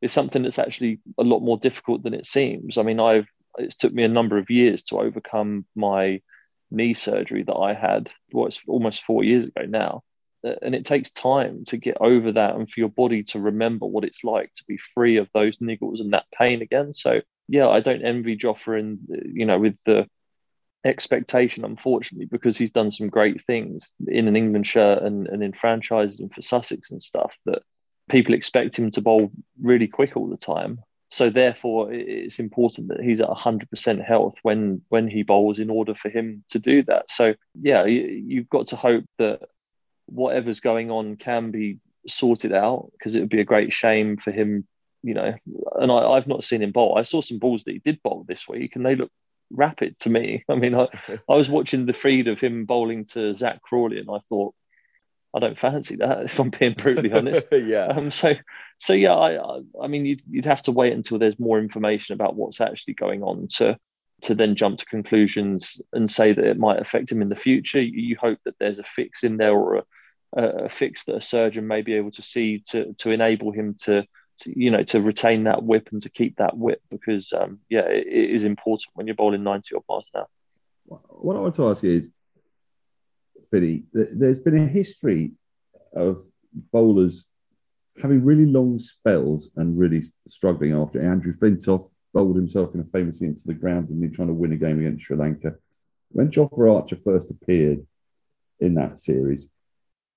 [0.00, 2.78] is something that's actually a lot more difficult than it seems.
[2.78, 3.26] I mean, I've
[3.58, 6.20] it's took me a number of years to overcome my
[6.70, 8.10] knee surgery that I had.
[8.32, 10.02] Well, almost four years ago now,
[10.42, 14.04] and it takes time to get over that and for your body to remember what
[14.04, 16.94] it's like to be free of those niggles and that pain again.
[16.94, 20.08] So yeah, I don't envy Jofra, and you know with the
[20.84, 25.52] expectation, unfortunately, because he's done some great things in an England shirt and, and in
[25.52, 27.62] franchises and for Sussex and stuff that
[28.10, 30.80] people expect him to bowl really quick all the time.
[31.10, 35.94] So therefore, it's important that he's at 100% health when when he bowls in order
[35.94, 37.10] for him to do that.
[37.10, 39.40] So yeah, you, have got to hope that
[40.06, 44.30] whatever's going on can be sorted out because it would be a great shame for
[44.30, 44.66] him.
[45.02, 45.34] You know,
[45.74, 46.96] and I, I've not seen him bowl.
[46.96, 49.10] I saw some balls that he did bowl this week, and they look
[49.52, 50.44] rapid to me.
[50.48, 50.88] I mean, I,
[51.28, 54.54] I was watching the feed of him bowling to Zak Crawley, and I thought,
[55.34, 56.22] I don't fancy that.
[56.24, 57.86] If I'm being brutally honest, yeah.
[57.86, 58.34] Um, so,
[58.78, 62.36] so yeah, I, I mean, you'd, you'd have to wait until there's more information about
[62.36, 63.78] what's actually going on to
[64.22, 67.80] to then jump to conclusions and say that it might affect him in the future.
[67.82, 69.84] You hope that there's a fix in there or a,
[70.36, 74.06] a fix that a surgeon may be able to see to to enable him to
[74.40, 77.86] to, you know, to retain that whip and to keep that whip because, um, yeah,
[77.86, 81.00] it, it is important when you're bowling 90 odd miles an hour.
[81.08, 82.10] What I want to ask is,
[83.50, 85.32] Philly, there's been a history
[85.94, 86.18] of
[86.72, 87.30] bowlers
[88.00, 91.02] having really long spells and really struggling after.
[91.02, 91.82] Andrew Flintoff
[92.14, 94.78] bowled himself in a famously into the ground and then trying to win a game
[94.78, 95.54] against Sri Lanka.
[96.10, 97.86] When Jofra Archer first appeared
[98.60, 99.48] in that series,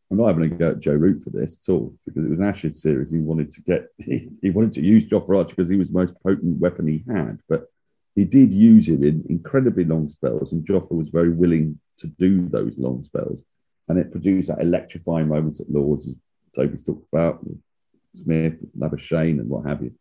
[0.10, 2.40] I'm not having a go at Joe Root for this at all because it was
[2.40, 3.12] an Ashes series.
[3.12, 6.22] He wanted to get he, wanted to use Jofra Archer because he was the most
[6.22, 7.68] potent weapon he had, but
[8.16, 12.48] he did use him in incredibly long spells, and Jofra was very willing to do
[12.48, 13.44] those long spells,
[13.90, 16.16] and it produced that electrifying moment at Lords, as
[16.56, 17.46] Toby's talked about,
[18.14, 19.94] Smith, Labuschagne, and what have you.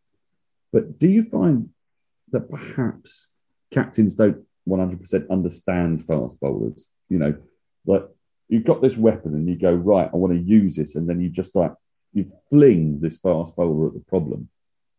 [0.73, 1.71] But do you find
[2.31, 3.33] that perhaps
[3.73, 6.91] captains don't 100% understand fast bowlers?
[7.09, 7.37] You know,
[7.87, 8.05] like
[8.49, 10.97] you've got this weapon and you go, right, I want to use this.
[10.97, 11.73] And then you just like,
[12.13, 14.49] you fling this fast bowler at the problem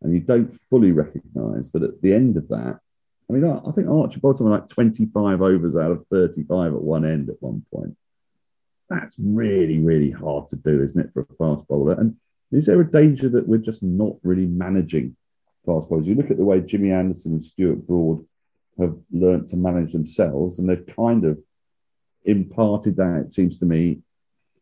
[0.02, 2.80] and you don't fully recognize that at the end of that,
[3.28, 7.28] I mean, I, think Archie Bottom like 25 overs out of 35 at one end
[7.28, 7.96] at one point.
[8.88, 11.94] That's really, really hard to do, isn't it, for a fast bowler?
[11.94, 12.16] And
[12.52, 15.16] is there a danger that we're just not really managing
[15.64, 16.06] fast bowlers?
[16.06, 18.24] You look at the way Jimmy Anderson and Stuart Broad
[18.78, 21.40] have learnt to manage themselves, and they've kind of
[22.26, 24.00] imparted that, it seems to me,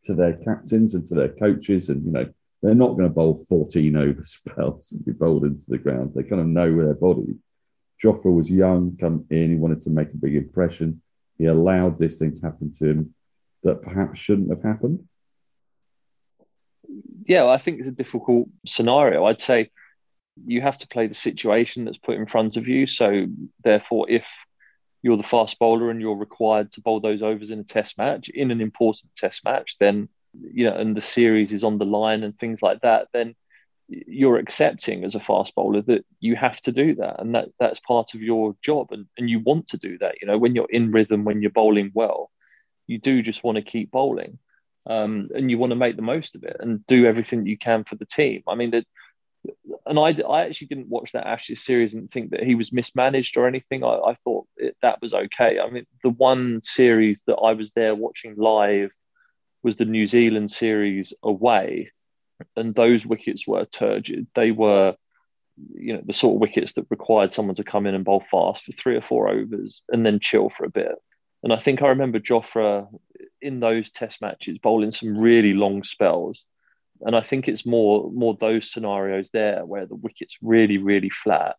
[0.04, 1.88] to their captains and to their coaches.
[1.88, 2.28] And, you know,
[2.62, 6.12] they're not going to bowl 14 over spells and be bowled into the ground.
[6.14, 7.36] They kind of know their body.
[8.02, 11.00] Jofra was young, come in, he wanted to make a big impression.
[11.38, 13.14] He allowed this thing to happen to him
[13.62, 15.08] that perhaps shouldn't have happened.
[17.26, 19.24] Yeah, well, I think it's a difficult scenario.
[19.24, 19.70] I'd say
[20.44, 22.86] you have to play the situation that's put in front of you.
[22.86, 23.26] So,
[23.62, 24.28] therefore, if
[25.04, 28.30] you're the fast bowler and you're required to bowl those overs in a test match,
[28.30, 32.22] in an important test match, then, you know, and the series is on the line
[32.22, 33.34] and things like that, then
[33.86, 37.20] you're accepting as a fast bowler that you have to do that.
[37.20, 40.26] And that that's part of your job and, and you want to do that you
[40.26, 42.30] know when you're in rhythm when you're bowling well
[42.86, 44.38] you do just want to keep bowling
[44.86, 47.84] um, and you want to make the most of it and do everything you can
[47.84, 48.42] for the team.
[48.48, 48.70] I mean
[49.86, 53.36] and I, I actually didn't watch that Ashes series and think that he was mismanaged
[53.36, 53.84] or anything.
[53.84, 55.58] I, I thought it, that was okay.
[55.60, 58.90] I mean, the one series that I was there watching live
[59.62, 61.92] was the New Zealand series away,
[62.56, 64.26] and those wickets were turgid.
[64.34, 64.96] They were,
[65.74, 68.64] you know, the sort of wickets that required someone to come in and bowl fast
[68.64, 70.94] for three or four overs and then chill for a bit.
[71.42, 72.88] And I think I remember Jofra
[73.42, 76.44] in those test matches, bowling some really long spells.
[77.00, 81.56] And I think it's more more those scenarios there where the wicket's really, really flat.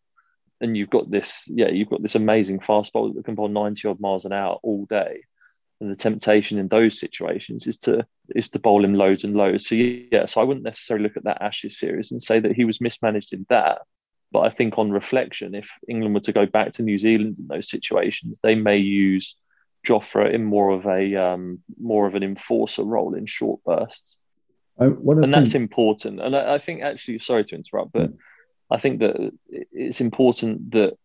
[0.60, 3.88] And you've got this, yeah, you've got this amazing fast bowler that can bowl 90
[3.88, 5.20] odd miles an hour all day.
[5.80, 9.68] And the temptation in those situations is to is to bowl him loads and loads.
[9.68, 12.64] So yeah, so I wouldn't necessarily look at that Ashes series and say that he
[12.64, 13.82] was mismanaged in that.
[14.32, 17.46] But I think on reflection, if England were to go back to New Zealand in
[17.46, 19.36] those situations, they may use
[19.86, 24.16] Jofra in more of a um, more of an enforcer role in short bursts.
[24.78, 26.20] I, and that's important.
[26.20, 28.18] And I, I, think actually, sorry to interrupt, but mm.
[28.70, 30.96] I think that it's important that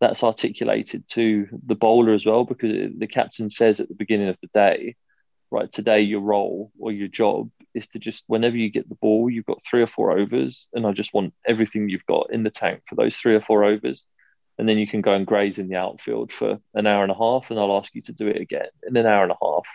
[0.00, 4.36] that's articulated to the bowler as well, because the captain says at the beginning of
[4.42, 4.96] the day,
[5.50, 9.30] right, today your role or your job is to just whenever you get the ball,
[9.30, 12.50] you've got three or four overs, and I just want everything you've got in the
[12.50, 14.06] tank for those three or four overs.
[14.58, 17.16] And then you can go and graze in the outfield for an hour and a
[17.16, 19.66] half, and I'll ask you to do it again in an hour and a half.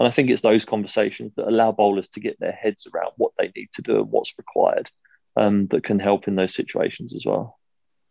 [0.00, 3.32] And I think it's those conversations that allow bowlers to get their heads around what
[3.36, 4.90] they need to do and what's required
[5.36, 7.58] um, that can help in those situations as well.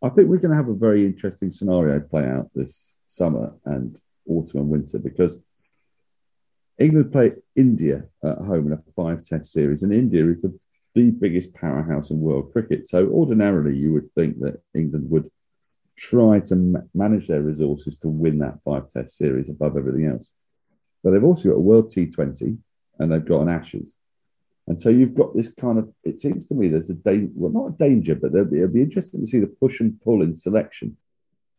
[0.03, 3.99] I think we're going to have a very interesting scenario play out this summer and
[4.27, 5.43] autumn and winter because
[6.77, 10.55] England play India at home in a five test series, and India is the,
[10.93, 12.87] the biggest powerhouse in world cricket.
[12.87, 15.27] So, ordinarily, you would think that England would
[15.97, 20.35] try to ma- manage their resources to win that five test series above everything else.
[21.03, 22.57] But they've also got a World T20
[22.99, 23.97] and they've got an Ashes.
[24.67, 27.51] And so you've got this kind of, it seems to me there's a danger, well,
[27.51, 30.35] not a danger, but it'll be, be interesting to see the push and pull in
[30.35, 30.95] selection.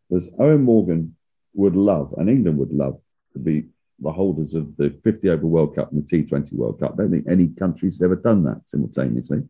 [0.09, 1.17] Because Eoin Morgan
[1.55, 3.01] would love, and England would love,
[3.33, 3.67] to be
[3.99, 6.93] the holders of the 50 over World Cup and the T20 World Cup.
[6.93, 9.43] I don't think any country's ever done that simultaneously.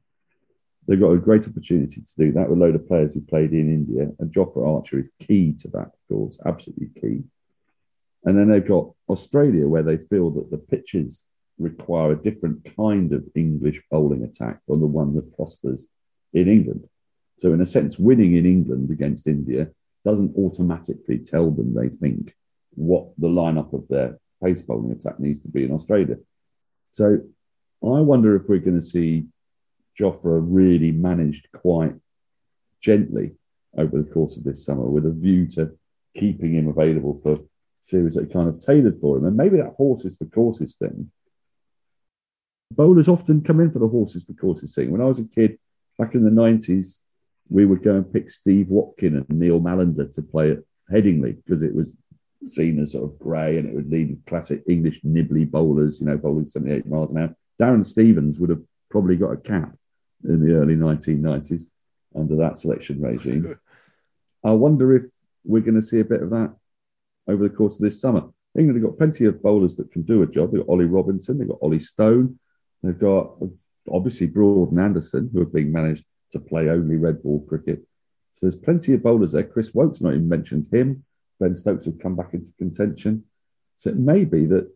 [0.89, 3.53] They've got a great opportunity to do that with a load of players who played
[3.53, 7.25] in India, and Jofra Archer is key to that, of course, absolutely key.
[8.25, 11.27] And then they've got Australia, where they feel that the pitches
[11.59, 15.89] require a different kind of English bowling attack from the one that prospers
[16.33, 16.87] in England.
[17.39, 19.71] So, in a sense, winning in England against India
[20.05, 22.35] doesn't automatically tell them they think
[22.75, 26.17] what the lineup of their pace bowling attack needs to be in Australia.
[26.91, 27.21] So,
[27.83, 29.27] I wonder if we're going to see
[29.99, 31.95] Jofra really managed quite
[32.81, 33.33] gently
[33.77, 35.77] over the course of this summer with a view to
[36.15, 37.39] keeping him available for
[37.81, 39.25] series that kind of tailored for him.
[39.25, 41.11] And maybe that horses for courses thing.
[42.73, 44.91] Bowlers often come in for the horses for courses thing.
[44.91, 45.59] When I was a kid
[45.99, 46.99] back in the 90s,
[47.49, 50.59] we would go and pick Steve Watkin and Neil Mallender to play at
[50.91, 51.97] Headingley because it was
[52.47, 56.17] seen as sort of grey and it would lead classic English nibbly bowlers, you know,
[56.17, 57.35] bowling 78 miles an hour.
[57.61, 59.75] Darren Stevens would have probably got a cap
[60.25, 61.65] in the early 1990s
[62.15, 63.59] under that selection regime.
[64.45, 65.05] I wonder if
[65.45, 66.55] we're going to see a bit of that
[67.31, 68.23] over the course of this summer.
[68.59, 70.51] England have got plenty of bowlers that can do a job.
[70.51, 72.39] They've got Ollie Robinson, they've got Ollie Stone,
[72.83, 73.37] they've got
[73.91, 77.83] obviously Broad and Anderson, who have been managed to play only red ball cricket.
[78.33, 79.45] So there's plenty of bowlers there.
[79.45, 81.05] Chris Woakes not even mentioned him.
[81.39, 83.25] Ben Stokes have come back into contention.
[83.77, 84.71] So it may be that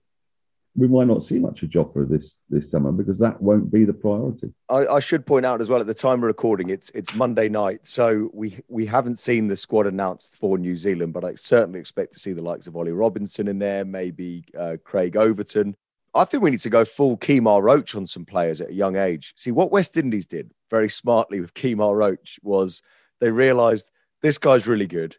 [0.77, 3.95] we might not see much of Jofra this this summer because that won't be the
[3.95, 4.53] priority.
[4.69, 7.49] I, I, should point out as well at the time of recording, it's it's Monday
[7.49, 11.79] night, so we we haven't seen the squad announced for New Zealand, but I certainly
[11.79, 15.77] expect to see the likes of Ollie Robinson in there, maybe uh, Craig Overton.
[16.17, 18.97] I think we need to go full Kemar Roach on some players at a young
[18.97, 19.35] age.
[19.37, 22.83] See what West Indies did very smartly with Kemar Roach was
[23.21, 23.91] they realised
[24.23, 25.17] this guy's really good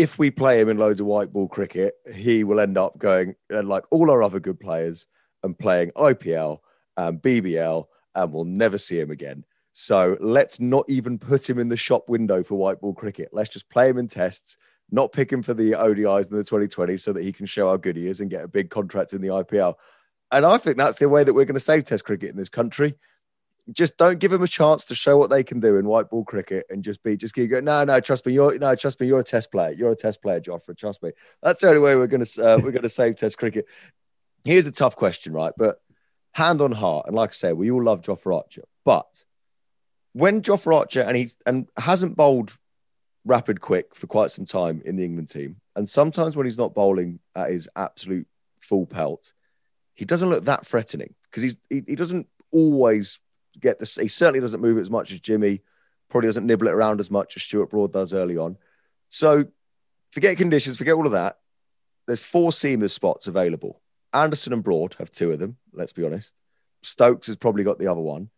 [0.00, 3.34] if we play him in loads of white ball cricket, he will end up going
[3.52, 5.08] uh, like all our other good players
[5.42, 6.58] and playing IPL
[6.96, 7.84] and BBL,
[8.14, 9.44] and we'll never see him again.
[9.72, 13.30] So let's not even put him in the shop window for white ball cricket.
[13.32, 14.56] Let's just play him in tests,
[14.88, 17.76] not pick him for the ODIs in the 2020 so that he can show how
[17.76, 19.74] good he is and get a big contract in the IPL.
[20.30, 22.48] And I think that's the way that we're going to save Test cricket in this
[22.48, 22.94] country
[23.72, 26.24] just don't give them a chance to show what they can do in white ball
[26.24, 27.64] cricket and just be just keep going.
[27.64, 29.72] No, no, trust me, you're no, trust me, you're a test player.
[29.72, 30.76] You're a test player, Jofra.
[30.76, 31.10] Trust me.
[31.42, 33.66] That's the only way we're gonna uh, we're gonna save test cricket.
[34.44, 35.52] Here's a tough question, right?
[35.56, 35.80] But
[36.32, 39.24] hand on heart, and like I said, we all love Jofra Archer, but
[40.12, 42.56] when Jofra Archer and he and hasn't bowled
[43.24, 46.74] rapid quick for quite some time in the England team, and sometimes when he's not
[46.74, 48.26] bowling at his absolute
[48.60, 49.32] full pelt,
[49.92, 53.20] he doesn't look that threatening because he's he, he doesn't always
[53.60, 53.96] get this.
[53.96, 55.62] He certainly doesn't move as much as Jimmy.
[56.08, 58.56] Probably doesn't nibble it around as much as Stuart Broad does early on.
[59.10, 59.44] So
[60.12, 61.38] forget conditions, forget all of that.
[62.06, 63.80] There's four seamers spots available.
[64.12, 65.56] Anderson and Broad have two of them.
[65.72, 66.32] Let's be honest.
[66.82, 68.30] Stokes has probably got the other one.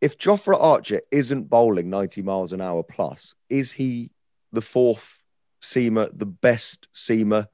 [0.00, 4.10] If Jofra Archer isn't bowling 90 miles an hour plus, is he
[4.52, 5.22] the fourth
[5.60, 7.48] seamer, the best seamer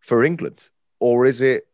[0.00, 0.68] for England?
[0.98, 1.68] Or is it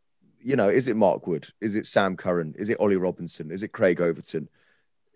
[0.44, 1.48] you know, is it Mark Wood?
[1.62, 2.54] Is it Sam Curran?
[2.58, 3.50] Is it Ollie Robinson?
[3.50, 4.48] Is it Craig Overton?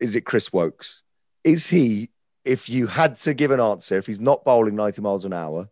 [0.00, 1.02] Is it Chris Woakes?
[1.44, 2.10] Is he,
[2.44, 5.68] if you had to give an answer, if he's not bowling 90 miles an hour,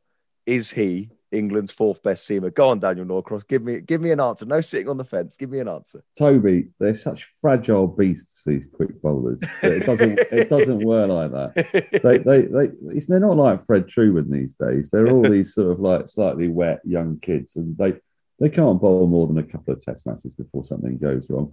[0.47, 2.55] is he England's fourth best seamer?
[2.55, 3.47] Go on, Daniel Norcross.
[3.47, 4.47] Give me give me an answer.
[4.47, 5.37] No sitting on the fence.
[5.37, 6.03] Give me an answer.
[6.17, 9.43] Toby, they're such fragile beasts, these quick bowlers.
[9.63, 12.01] It doesn't it doesn't work like that.
[12.03, 14.91] They they they it's, they're not like Fred Trueman these days.
[14.91, 17.95] They're all these sort of like slightly wet young kids, and they
[18.39, 21.53] they can't bowl more than a couple of test matches before something goes wrong.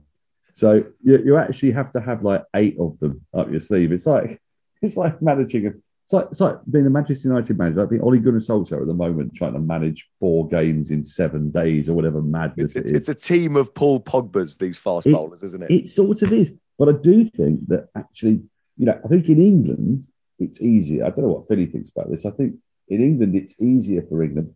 [0.54, 3.92] So you, you actually have to have like eight of them up your sleeve.
[3.92, 4.40] It's like
[4.82, 5.72] it's like managing a
[6.06, 7.86] it's like, it's like being a Manchester United manager.
[7.86, 11.50] I think Ole Gunnar Solskjaer at the moment trying to manage four games in seven
[11.50, 13.10] days or whatever madness It's, it it's is.
[13.10, 15.72] a team of Paul Pogba's, these fast It- bowlers, isn't it?
[15.72, 16.58] It sort of is.
[16.78, 18.42] But I do think that actually,
[18.78, 20.06] you know, I think in England,
[20.40, 21.06] it's easier.
[21.06, 22.26] I don't know what Philly thinks about this.
[22.26, 22.56] I think
[22.90, 24.54] in England, it's easier for England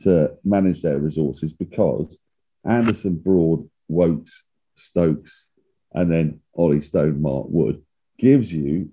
[0.00, 2.20] to manage their resources because
[2.64, 4.47] Anderson, Broad, Woakes,
[4.78, 5.48] Stokes,
[5.92, 7.82] and then Ollie Stone, Mark Wood
[8.18, 8.90] gives you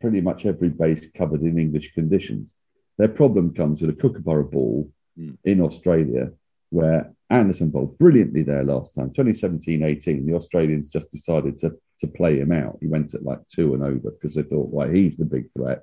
[0.00, 2.56] pretty much every base covered in English conditions.
[2.98, 5.38] Their problem comes with a Kookaburra ball Mm.
[5.44, 6.32] in Australia,
[6.70, 9.10] where Anderson bowled brilliantly there last time.
[9.10, 12.78] 2017 18, the Australians just decided to, to play him out.
[12.80, 15.82] He went at like two and over because they thought, well, he's the big threat.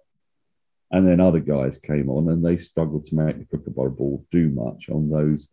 [0.92, 4.50] And then other guys came on and they struggled to make the Kookaburra ball do
[4.50, 5.48] much on those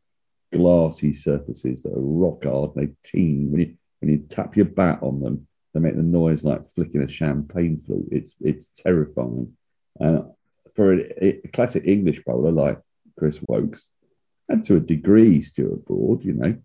[0.53, 2.73] glassy surfaces that are rock hard.
[2.75, 6.45] They team when you when you tap your bat on them, they make the noise
[6.45, 8.09] like flicking a champagne flute.
[8.11, 9.57] It's it's terrifying.
[9.99, 10.25] And
[10.75, 12.81] for a, a classic English bowler like
[13.19, 13.91] Chris Woakes,
[14.49, 16.57] and to a degree Stuart Broad, you know,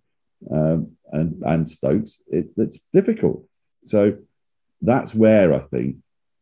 [0.52, 3.46] um, and and Stokes, it, it's difficult.
[3.86, 4.18] So
[4.82, 5.98] that's where I think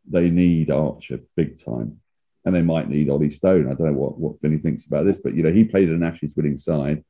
[0.10, 2.00] they need Archer big time,
[2.46, 3.68] and they might need Ollie Stone.
[3.68, 6.04] I don't know what what Finny thinks about this, but you know he played an
[6.04, 7.04] Ashes winning side,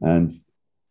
[0.00, 0.32] and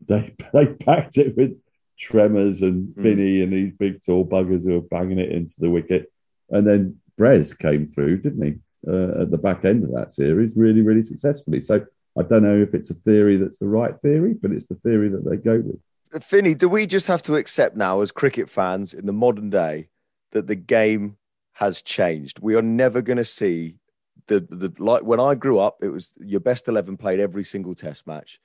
[0.06, 1.58] they they packed it with
[1.98, 3.04] Tremlett and Mm.
[3.04, 6.12] Finny and these big tall buggers who were banging it into the wicket,
[6.50, 8.56] and then Brez came through, didn't he?
[8.88, 11.60] Uh, at the back end of that series, really, really successfully.
[11.60, 11.86] So
[12.18, 15.10] I don't know if it's a theory that's the right theory, but it's the theory
[15.10, 16.24] that they go with.
[16.24, 19.90] Finny, do we just have to accept now, as cricket fans in the modern day,
[20.32, 21.18] that the game
[21.54, 22.40] has changed?
[22.40, 23.78] We are never going to see
[24.28, 27.76] the the like when I grew up, it was your best eleven played every single
[27.76, 28.40] Test match.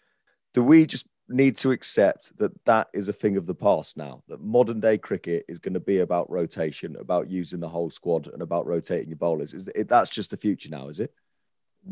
[0.54, 4.22] Do we just need to accept that that is a thing of the past now?
[4.28, 8.26] That modern day cricket is going to be about rotation, about using the whole squad,
[8.26, 9.54] and about rotating your bowlers.
[9.54, 10.88] Is it, that's just the future now?
[10.88, 11.12] Is it?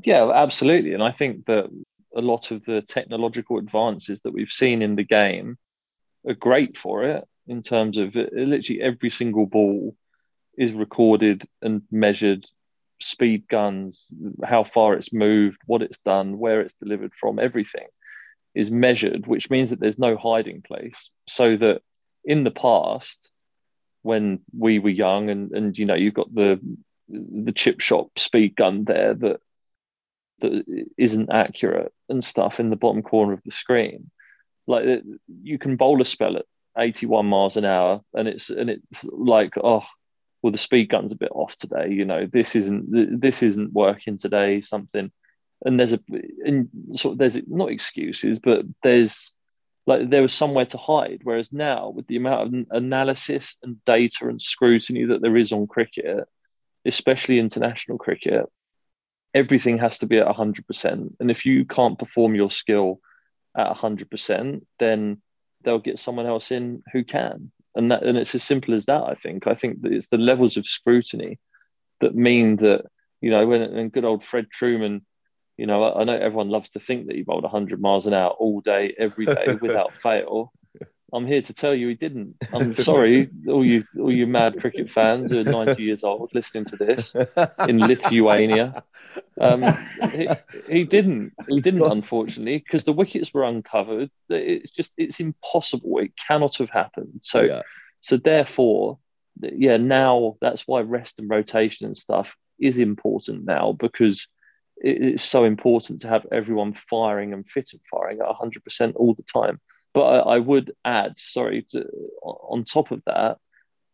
[0.04, 0.92] Yeah, absolutely.
[0.92, 1.70] And I think that
[2.14, 5.56] a lot of the technological advances that we've seen in the game
[6.26, 9.96] are great for it in terms of it, literally every single ball
[10.56, 12.44] is recorded and measured
[13.00, 14.06] speed guns,
[14.44, 17.86] how far it's moved, what it's done, where it's delivered from, everything
[18.58, 21.10] is measured, which means that there's no hiding place.
[21.28, 21.80] So that
[22.24, 23.30] in the past,
[24.02, 26.60] when we were young and, and you know, you've got the
[27.08, 29.40] the chip shop speed gun there that
[30.40, 30.64] that
[30.98, 34.10] isn't accurate and stuff in the bottom corner of the screen.
[34.66, 34.96] Like uh,
[35.42, 36.44] you can bowl a spell at
[36.76, 39.84] 81 miles an hour, and it's and it's like oh,
[40.42, 41.90] well the speed gun's a bit off today.
[41.90, 44.62] You know this isn't this isn't working today.
[44.62, 45.12] Something,
[45.64, 46.00] and there's a
[46.44, 49.32] and sort of there's not excuses, but there's
[49.86, 51.20] like there was somewhere to hide.
[51.22, 55.66] Whereas now with the amount of analysis and data and scrutiny that there is on
[55.66, 56.28] cricket,
[56.84, 58.46] especially international cricket,
[59.34, 61.14] everything has to be at 100%.
[61.20, 63.00] And if you can't perform your skill
[63.56, 65.22] at 100%, then
[65.62, 67.50] they'll get someone else in who can.
[67.74, 69.46] And that, and it's as simple as that, I think.
[69.46, 71.38] I think that it's the levels of scrutiny
[72.00, 72.86] that mean that,
[73.20, 75.02] you know, when, when good old Fred Trueman,
[75.58, 78.14] you know, I, I know everyone loves to think that he bowled 100 miles an
[78.14, 80.52] hour all day, every day without fail.
[81.12, 82.34] I'm here to tell you he didn't.
[82.52, 86.64] I'm sorry, all you all you mad cricket fans who are 90 years old listening
[86.66, 87.14] to this
[87.66, 88.84] in Lithuania.
[89.40, 89.62] Um,
[90.12, 90.28] he,
[90.68, 91.32] he didn't.
[91.48, 94.10] He didn't, unfortunately, because the wickets were uncovered.
[94.28, 95.98] It's just it's impossible.
[95.98, 97.20] It cannot have happened.
[97.22, 97.62] So Yeah.
[98.00, 98.98] so therefore,
[99.40, 104.28] yeah, now that's why rest and rotation and stuff is important now because
[104.80, 109.22] it's so important to have everyone firing and fit and firing at 100% all the
[109.22, 109.60] time.
[109.94, 111.86] But I, I would add, sorry, to,
[112.22, 113.38] on top of that,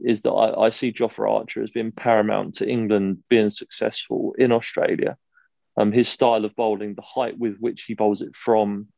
[0.00, 4.52] is that I, I see Jofra Archer as being paramount to England being successful in
[4.52, 5.16] Australia.
[5.76, 8.88] Um, his style of bowling, the height with which he bowls it from,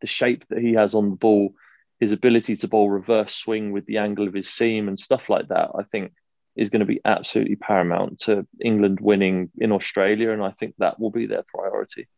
[0.00, 1.54] the shape that he has on the ball,
[2.00, 5.48] his ability to bowl reverse swing with the angle of his seam and stuff like
[5.48, 6.12] that, I think
[6.54, 10.30] is going to be absolutely paramount to England winning in Australia.
[10.30, 12.08] And I think that will be their priority.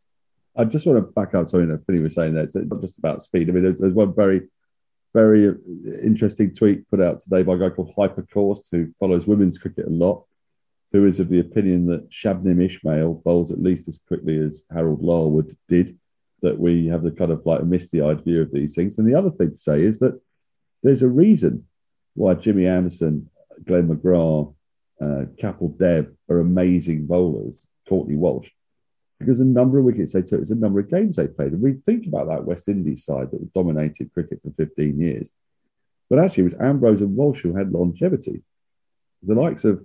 [0.57, 2.45] I just want to back up something that Finny was saying there.
[2.45, 3.49] It's not just about speed.
[3.49, 4.43] I mean, there's, there's one very,
[5.13, 5.55] very
[6.03, 9.91] interesting tweet put out today by a guy called Hypercourse, who follows women's cricket a
[9.91, 10.25] lot,
[10.93, 15.03] who is of the opinion that Shabnim Ismail bowls at least as quickly as Harold
[15.03, 15.99] Larwood did.
[16.43, 18.99] That we have the kind of like a misty-eyed view of these things.
[18.99, 20.21] And the other thing to say is that
[20.83, 21.67] there's a reason
[22.13, 23.31] why Jimmy Anderson,
[23.65, 24.55] Glenn McGrath,
[25.01, 27.67] uh, Kapil Dev are amazing bowlers.
[27.87, 28.49] Courtney Walsh
[29.19, 31.53] because a number of wickets they took, there's a number of games they played.
[31.53, 35.31] And we think about that West Indies side that dominated cricket for 15 years.
[36.11, 38.43] But actually, it was Ambrose and Walsh who had longevity.
[39.23, 39.85] The likes of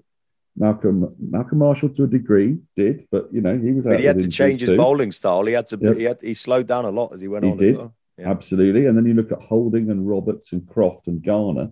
[0.58, 3.86] Malcolm Malcolm Marshall to a degree did, but you know he was.
[3.86, 4.78] But he had to change his too.
[4.78, 5.46] bowling style.
[5.46, 5.78] He had to.
[5.80, 5.98] Yep.
[5.98, 6.22] He had.
[6.22, 7.58] He slowed down a lot as he went he on.
[7.58, 7.96] Did well.
[8.18, 8.30] yeah.
[8.30, 8.88] absolutely.
[8.88, 11.72] And then you look at Holding and Roberts and Croft and Garner,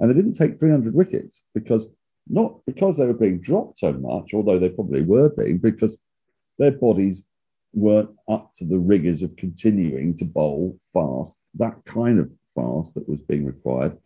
[0.00, 1.88] and they didn't take 300 wickets because
[2.28, 5.98] not because they were being dropped so much, although they probably were being, because
[6.58, 7.26] their bodies
[7.72, 13.08] weren't up to the rigors of continuing to bowl fast, that kind of fast that
[13.08, 13.96] was being required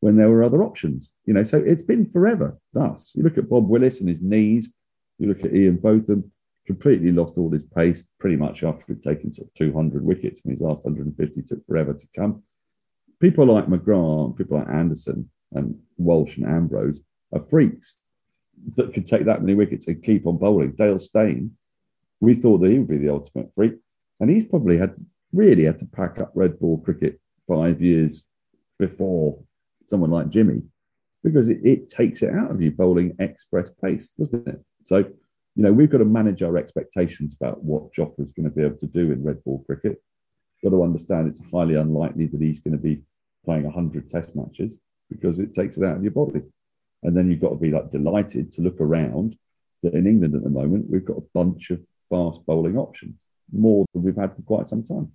[0.00, 1.14] when there were other options.
[1.24, 3.12] You know, so it's been forever thus.
[3.14, 4.72] You look at Bob Willis and his knees,
[5.18, 6.30] you look at Ian Botham,
[6.66, 10.52] completely lost all his pace pretty much after he'd taken sort of 200 wickets and
[10.52, 12.42] his last 150 took forever to come.
[13.20, 17.02] People like McGrath, people like Anderson and Walsh and Ambrose
[17.32, 17.98] are freaks
[18.76, 20.72] that could take that many wickets and keep on bowling.
[20.72, 21.52] Dale Steyn
[22.24, 23.74] we thought that he would be the ultimate freak.
[24.20, 25.02] And he's probably had to,
[25.32, 28.26] really had to pack up red ball cricket five years
[28.78, 29.38] before
[29.86, 30.62] someone like Jimmy
[31.22, 34.60] because it, it takes it out of you bowling express pace, doesn't it?
[34.84, 38.62] So, you know, we've got to manage our expectations about what Jofra's going to be
[38.62, 40.02] able to do in red ball cricket.
[40.62, 43.02] Got to understand it's highly unlikely that he's going to be
[43.44, 44.80] playing 100 test matches
[45.20, 46.42] because it takes it out of your body.
[47.02, 49.36] And then you've got to be like delighted to look around
[49.82, 53.84] that in England at the moment, we've got a bunch of fast bowling options, more
[53.94, 55.12] than we've had for quite some time.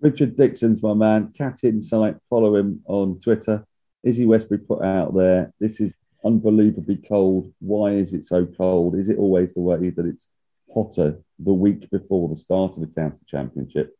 [0.00, 1.32] Richard Dixon's my man.
[1.36, 2.16] Cat Insight.
[2.28, 3.64] Follow him on Twitter.
[4.04, 5.52] Izzy Westbury put out there.
[5.58, 5.94] This is
[6.24, 7.52] unbelievably cold.
[7.60, 8.94] Why is it so cold?
[8.94, 10.28] Is it always the way that it's
[10.72, 13.94] hotter the week before the start of the county championship?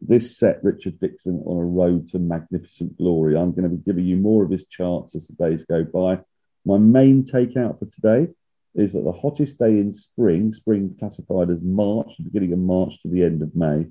[0.00, 3.36] This set Richard Dixon on a road to magnificent glory.
[3.36, 6.20] I'm going to be giving you more of his charts as the days go by.
[6.64, 8.32] My main takeout for today
[8.74, 13.00] is that the hottest day in spring, spring classified as March, the beginning of March
[13.02, 13.86] to the end of May,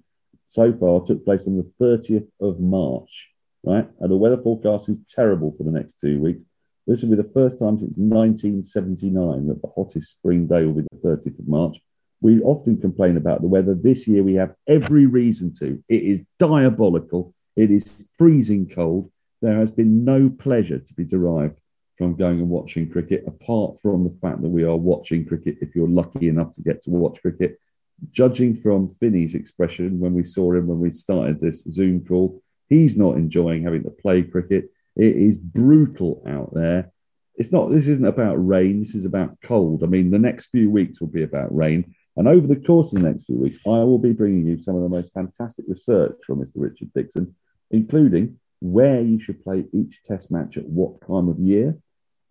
[0.48, 3.30] so far took place on the 30th of March,
[3.64, 3.88] right?
[4.00, 6.44] And the weather forecast is terrible for the next two weeks.
[6.86, 10.88] This will be the first time since 1979 that the hottest spring day will be
[10.92, 11.78] the 30th of March.
[12.22, 13.74] We often complain about the weather.
[13.74, 15.82] This year, we have every reason to.
[15.88, 17.34] It is diabolical.
[17.56, 19.12] It is freezing cold.
[19.42, 21.58] There has been no pleasure to be derived
[21.98, 25.76] from going and watching cricket, apart from the fact that we are watching cricket if
[25.76, 27.60] you're lucky enough to get to watch cricket.
[28.12, 32.98] Judging from Finny's expression when we saw him when we started this Zoom call, he's
[32.98, 34.73] not enjoying having to play cricket.
[34.96, 36.92] It is brutal out there.
[37.36, 39.84] It's not, this isn't about rain, this is about cold.
[39.84, 41.96] I mean, the next few weeks will be about rain.
[42.16, 44.76] And over the course of the next few weeks, I will be bringing you some
[44.76, 46.54] of the most fantastic research from Mr.
[46.58, 47.36] Richard Dixon,
[47.72, 51.78] including where you should play each test match at what time of year.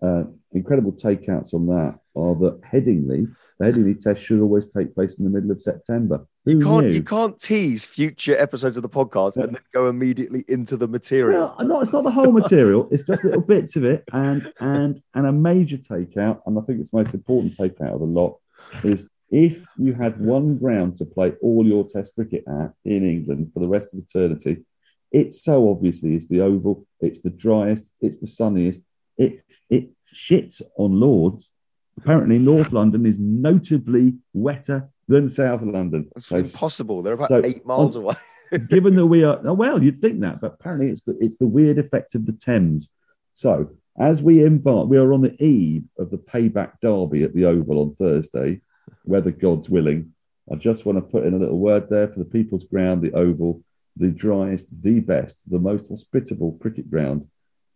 [0.02, 5.18] Uh, incredible takeouts on that are that Headingley, the Headingley test should always take place
[5.18, 6.26] in the middle of September.
[6.44, 6.92] Who you can't knew?
[6.92, 9.44] you can't tease future episodes of the podcast yeah.
[9.44, 11.54] and then go immediately into the material.
[11.56, 12.88] Well, no, it's not the whole material.
[12.90, 16.80] it's just little bits of it, and and and a major takeout, and I think
[16.80, 18.38] it's the most important takeout of the lot
[18.82, 23.50] is if you had one ground to play all your Test cricket at in England
[23.54, 24.64] for the rest of eternity,
[25.10, 26.86] it so obviously is the Oval.
[27.00, 27.94] It's the driest.
[28.00, 28.84] It's the sunniest.
[29.18, 31.50] It it shits on Lords,
[31.98, 36.08] Apparently, North London is notably wetter than South London.
[36.16, 37.02] It's So, impossible.
[37.02, 38.14] They're about so eight miles on- away.
[38.68, 41.46] given that we are oh, well, you'd think that, but apparently it's the it's the
[41.46, 42.92] weird effect of the Thames.
[43.34, 47.44] So as we embark, we are on the eve of the payback derby at the
[47.44, 48.60] Oval on Thursday,
[49.04, 50.12] weather gods willing.
[50.50, 53.12] I just want to put in a little word there for the People's Ground, the
[53.12, 53.62] Oval,
[53.96, 57.26] the driest, the best, the most hospitable cricket ground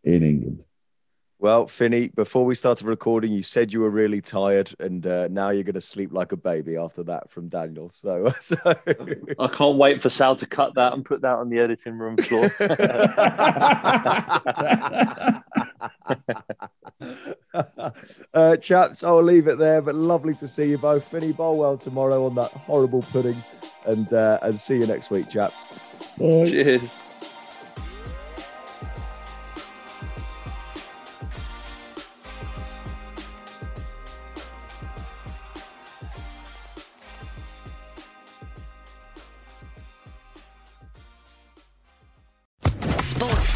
[0.05, 0.63] in England.
[1.39, 5.51] Well, Finny, before we started recording, you said you were really tired, and uh, now
[5.51, 7.91] you're going to sleep like a baby after that from Daniel.
[7.91, 11.59] So, so I can't wait for Sal to cut that and put that on the
[11.59, 12.51] editing room floor.
[18.35, 19.83] uh, chaps, I'll leave it there.
[19.83, 21.07] But lovely to see you both.
[21.07, 23.45] Finny, bowl well tomorrow on that horrible pudding,
[23.85, 25.63] and uh, and see you next week, chaps.
[26.19, 26.47] Bye.
[26.47, 26.97] Cheers.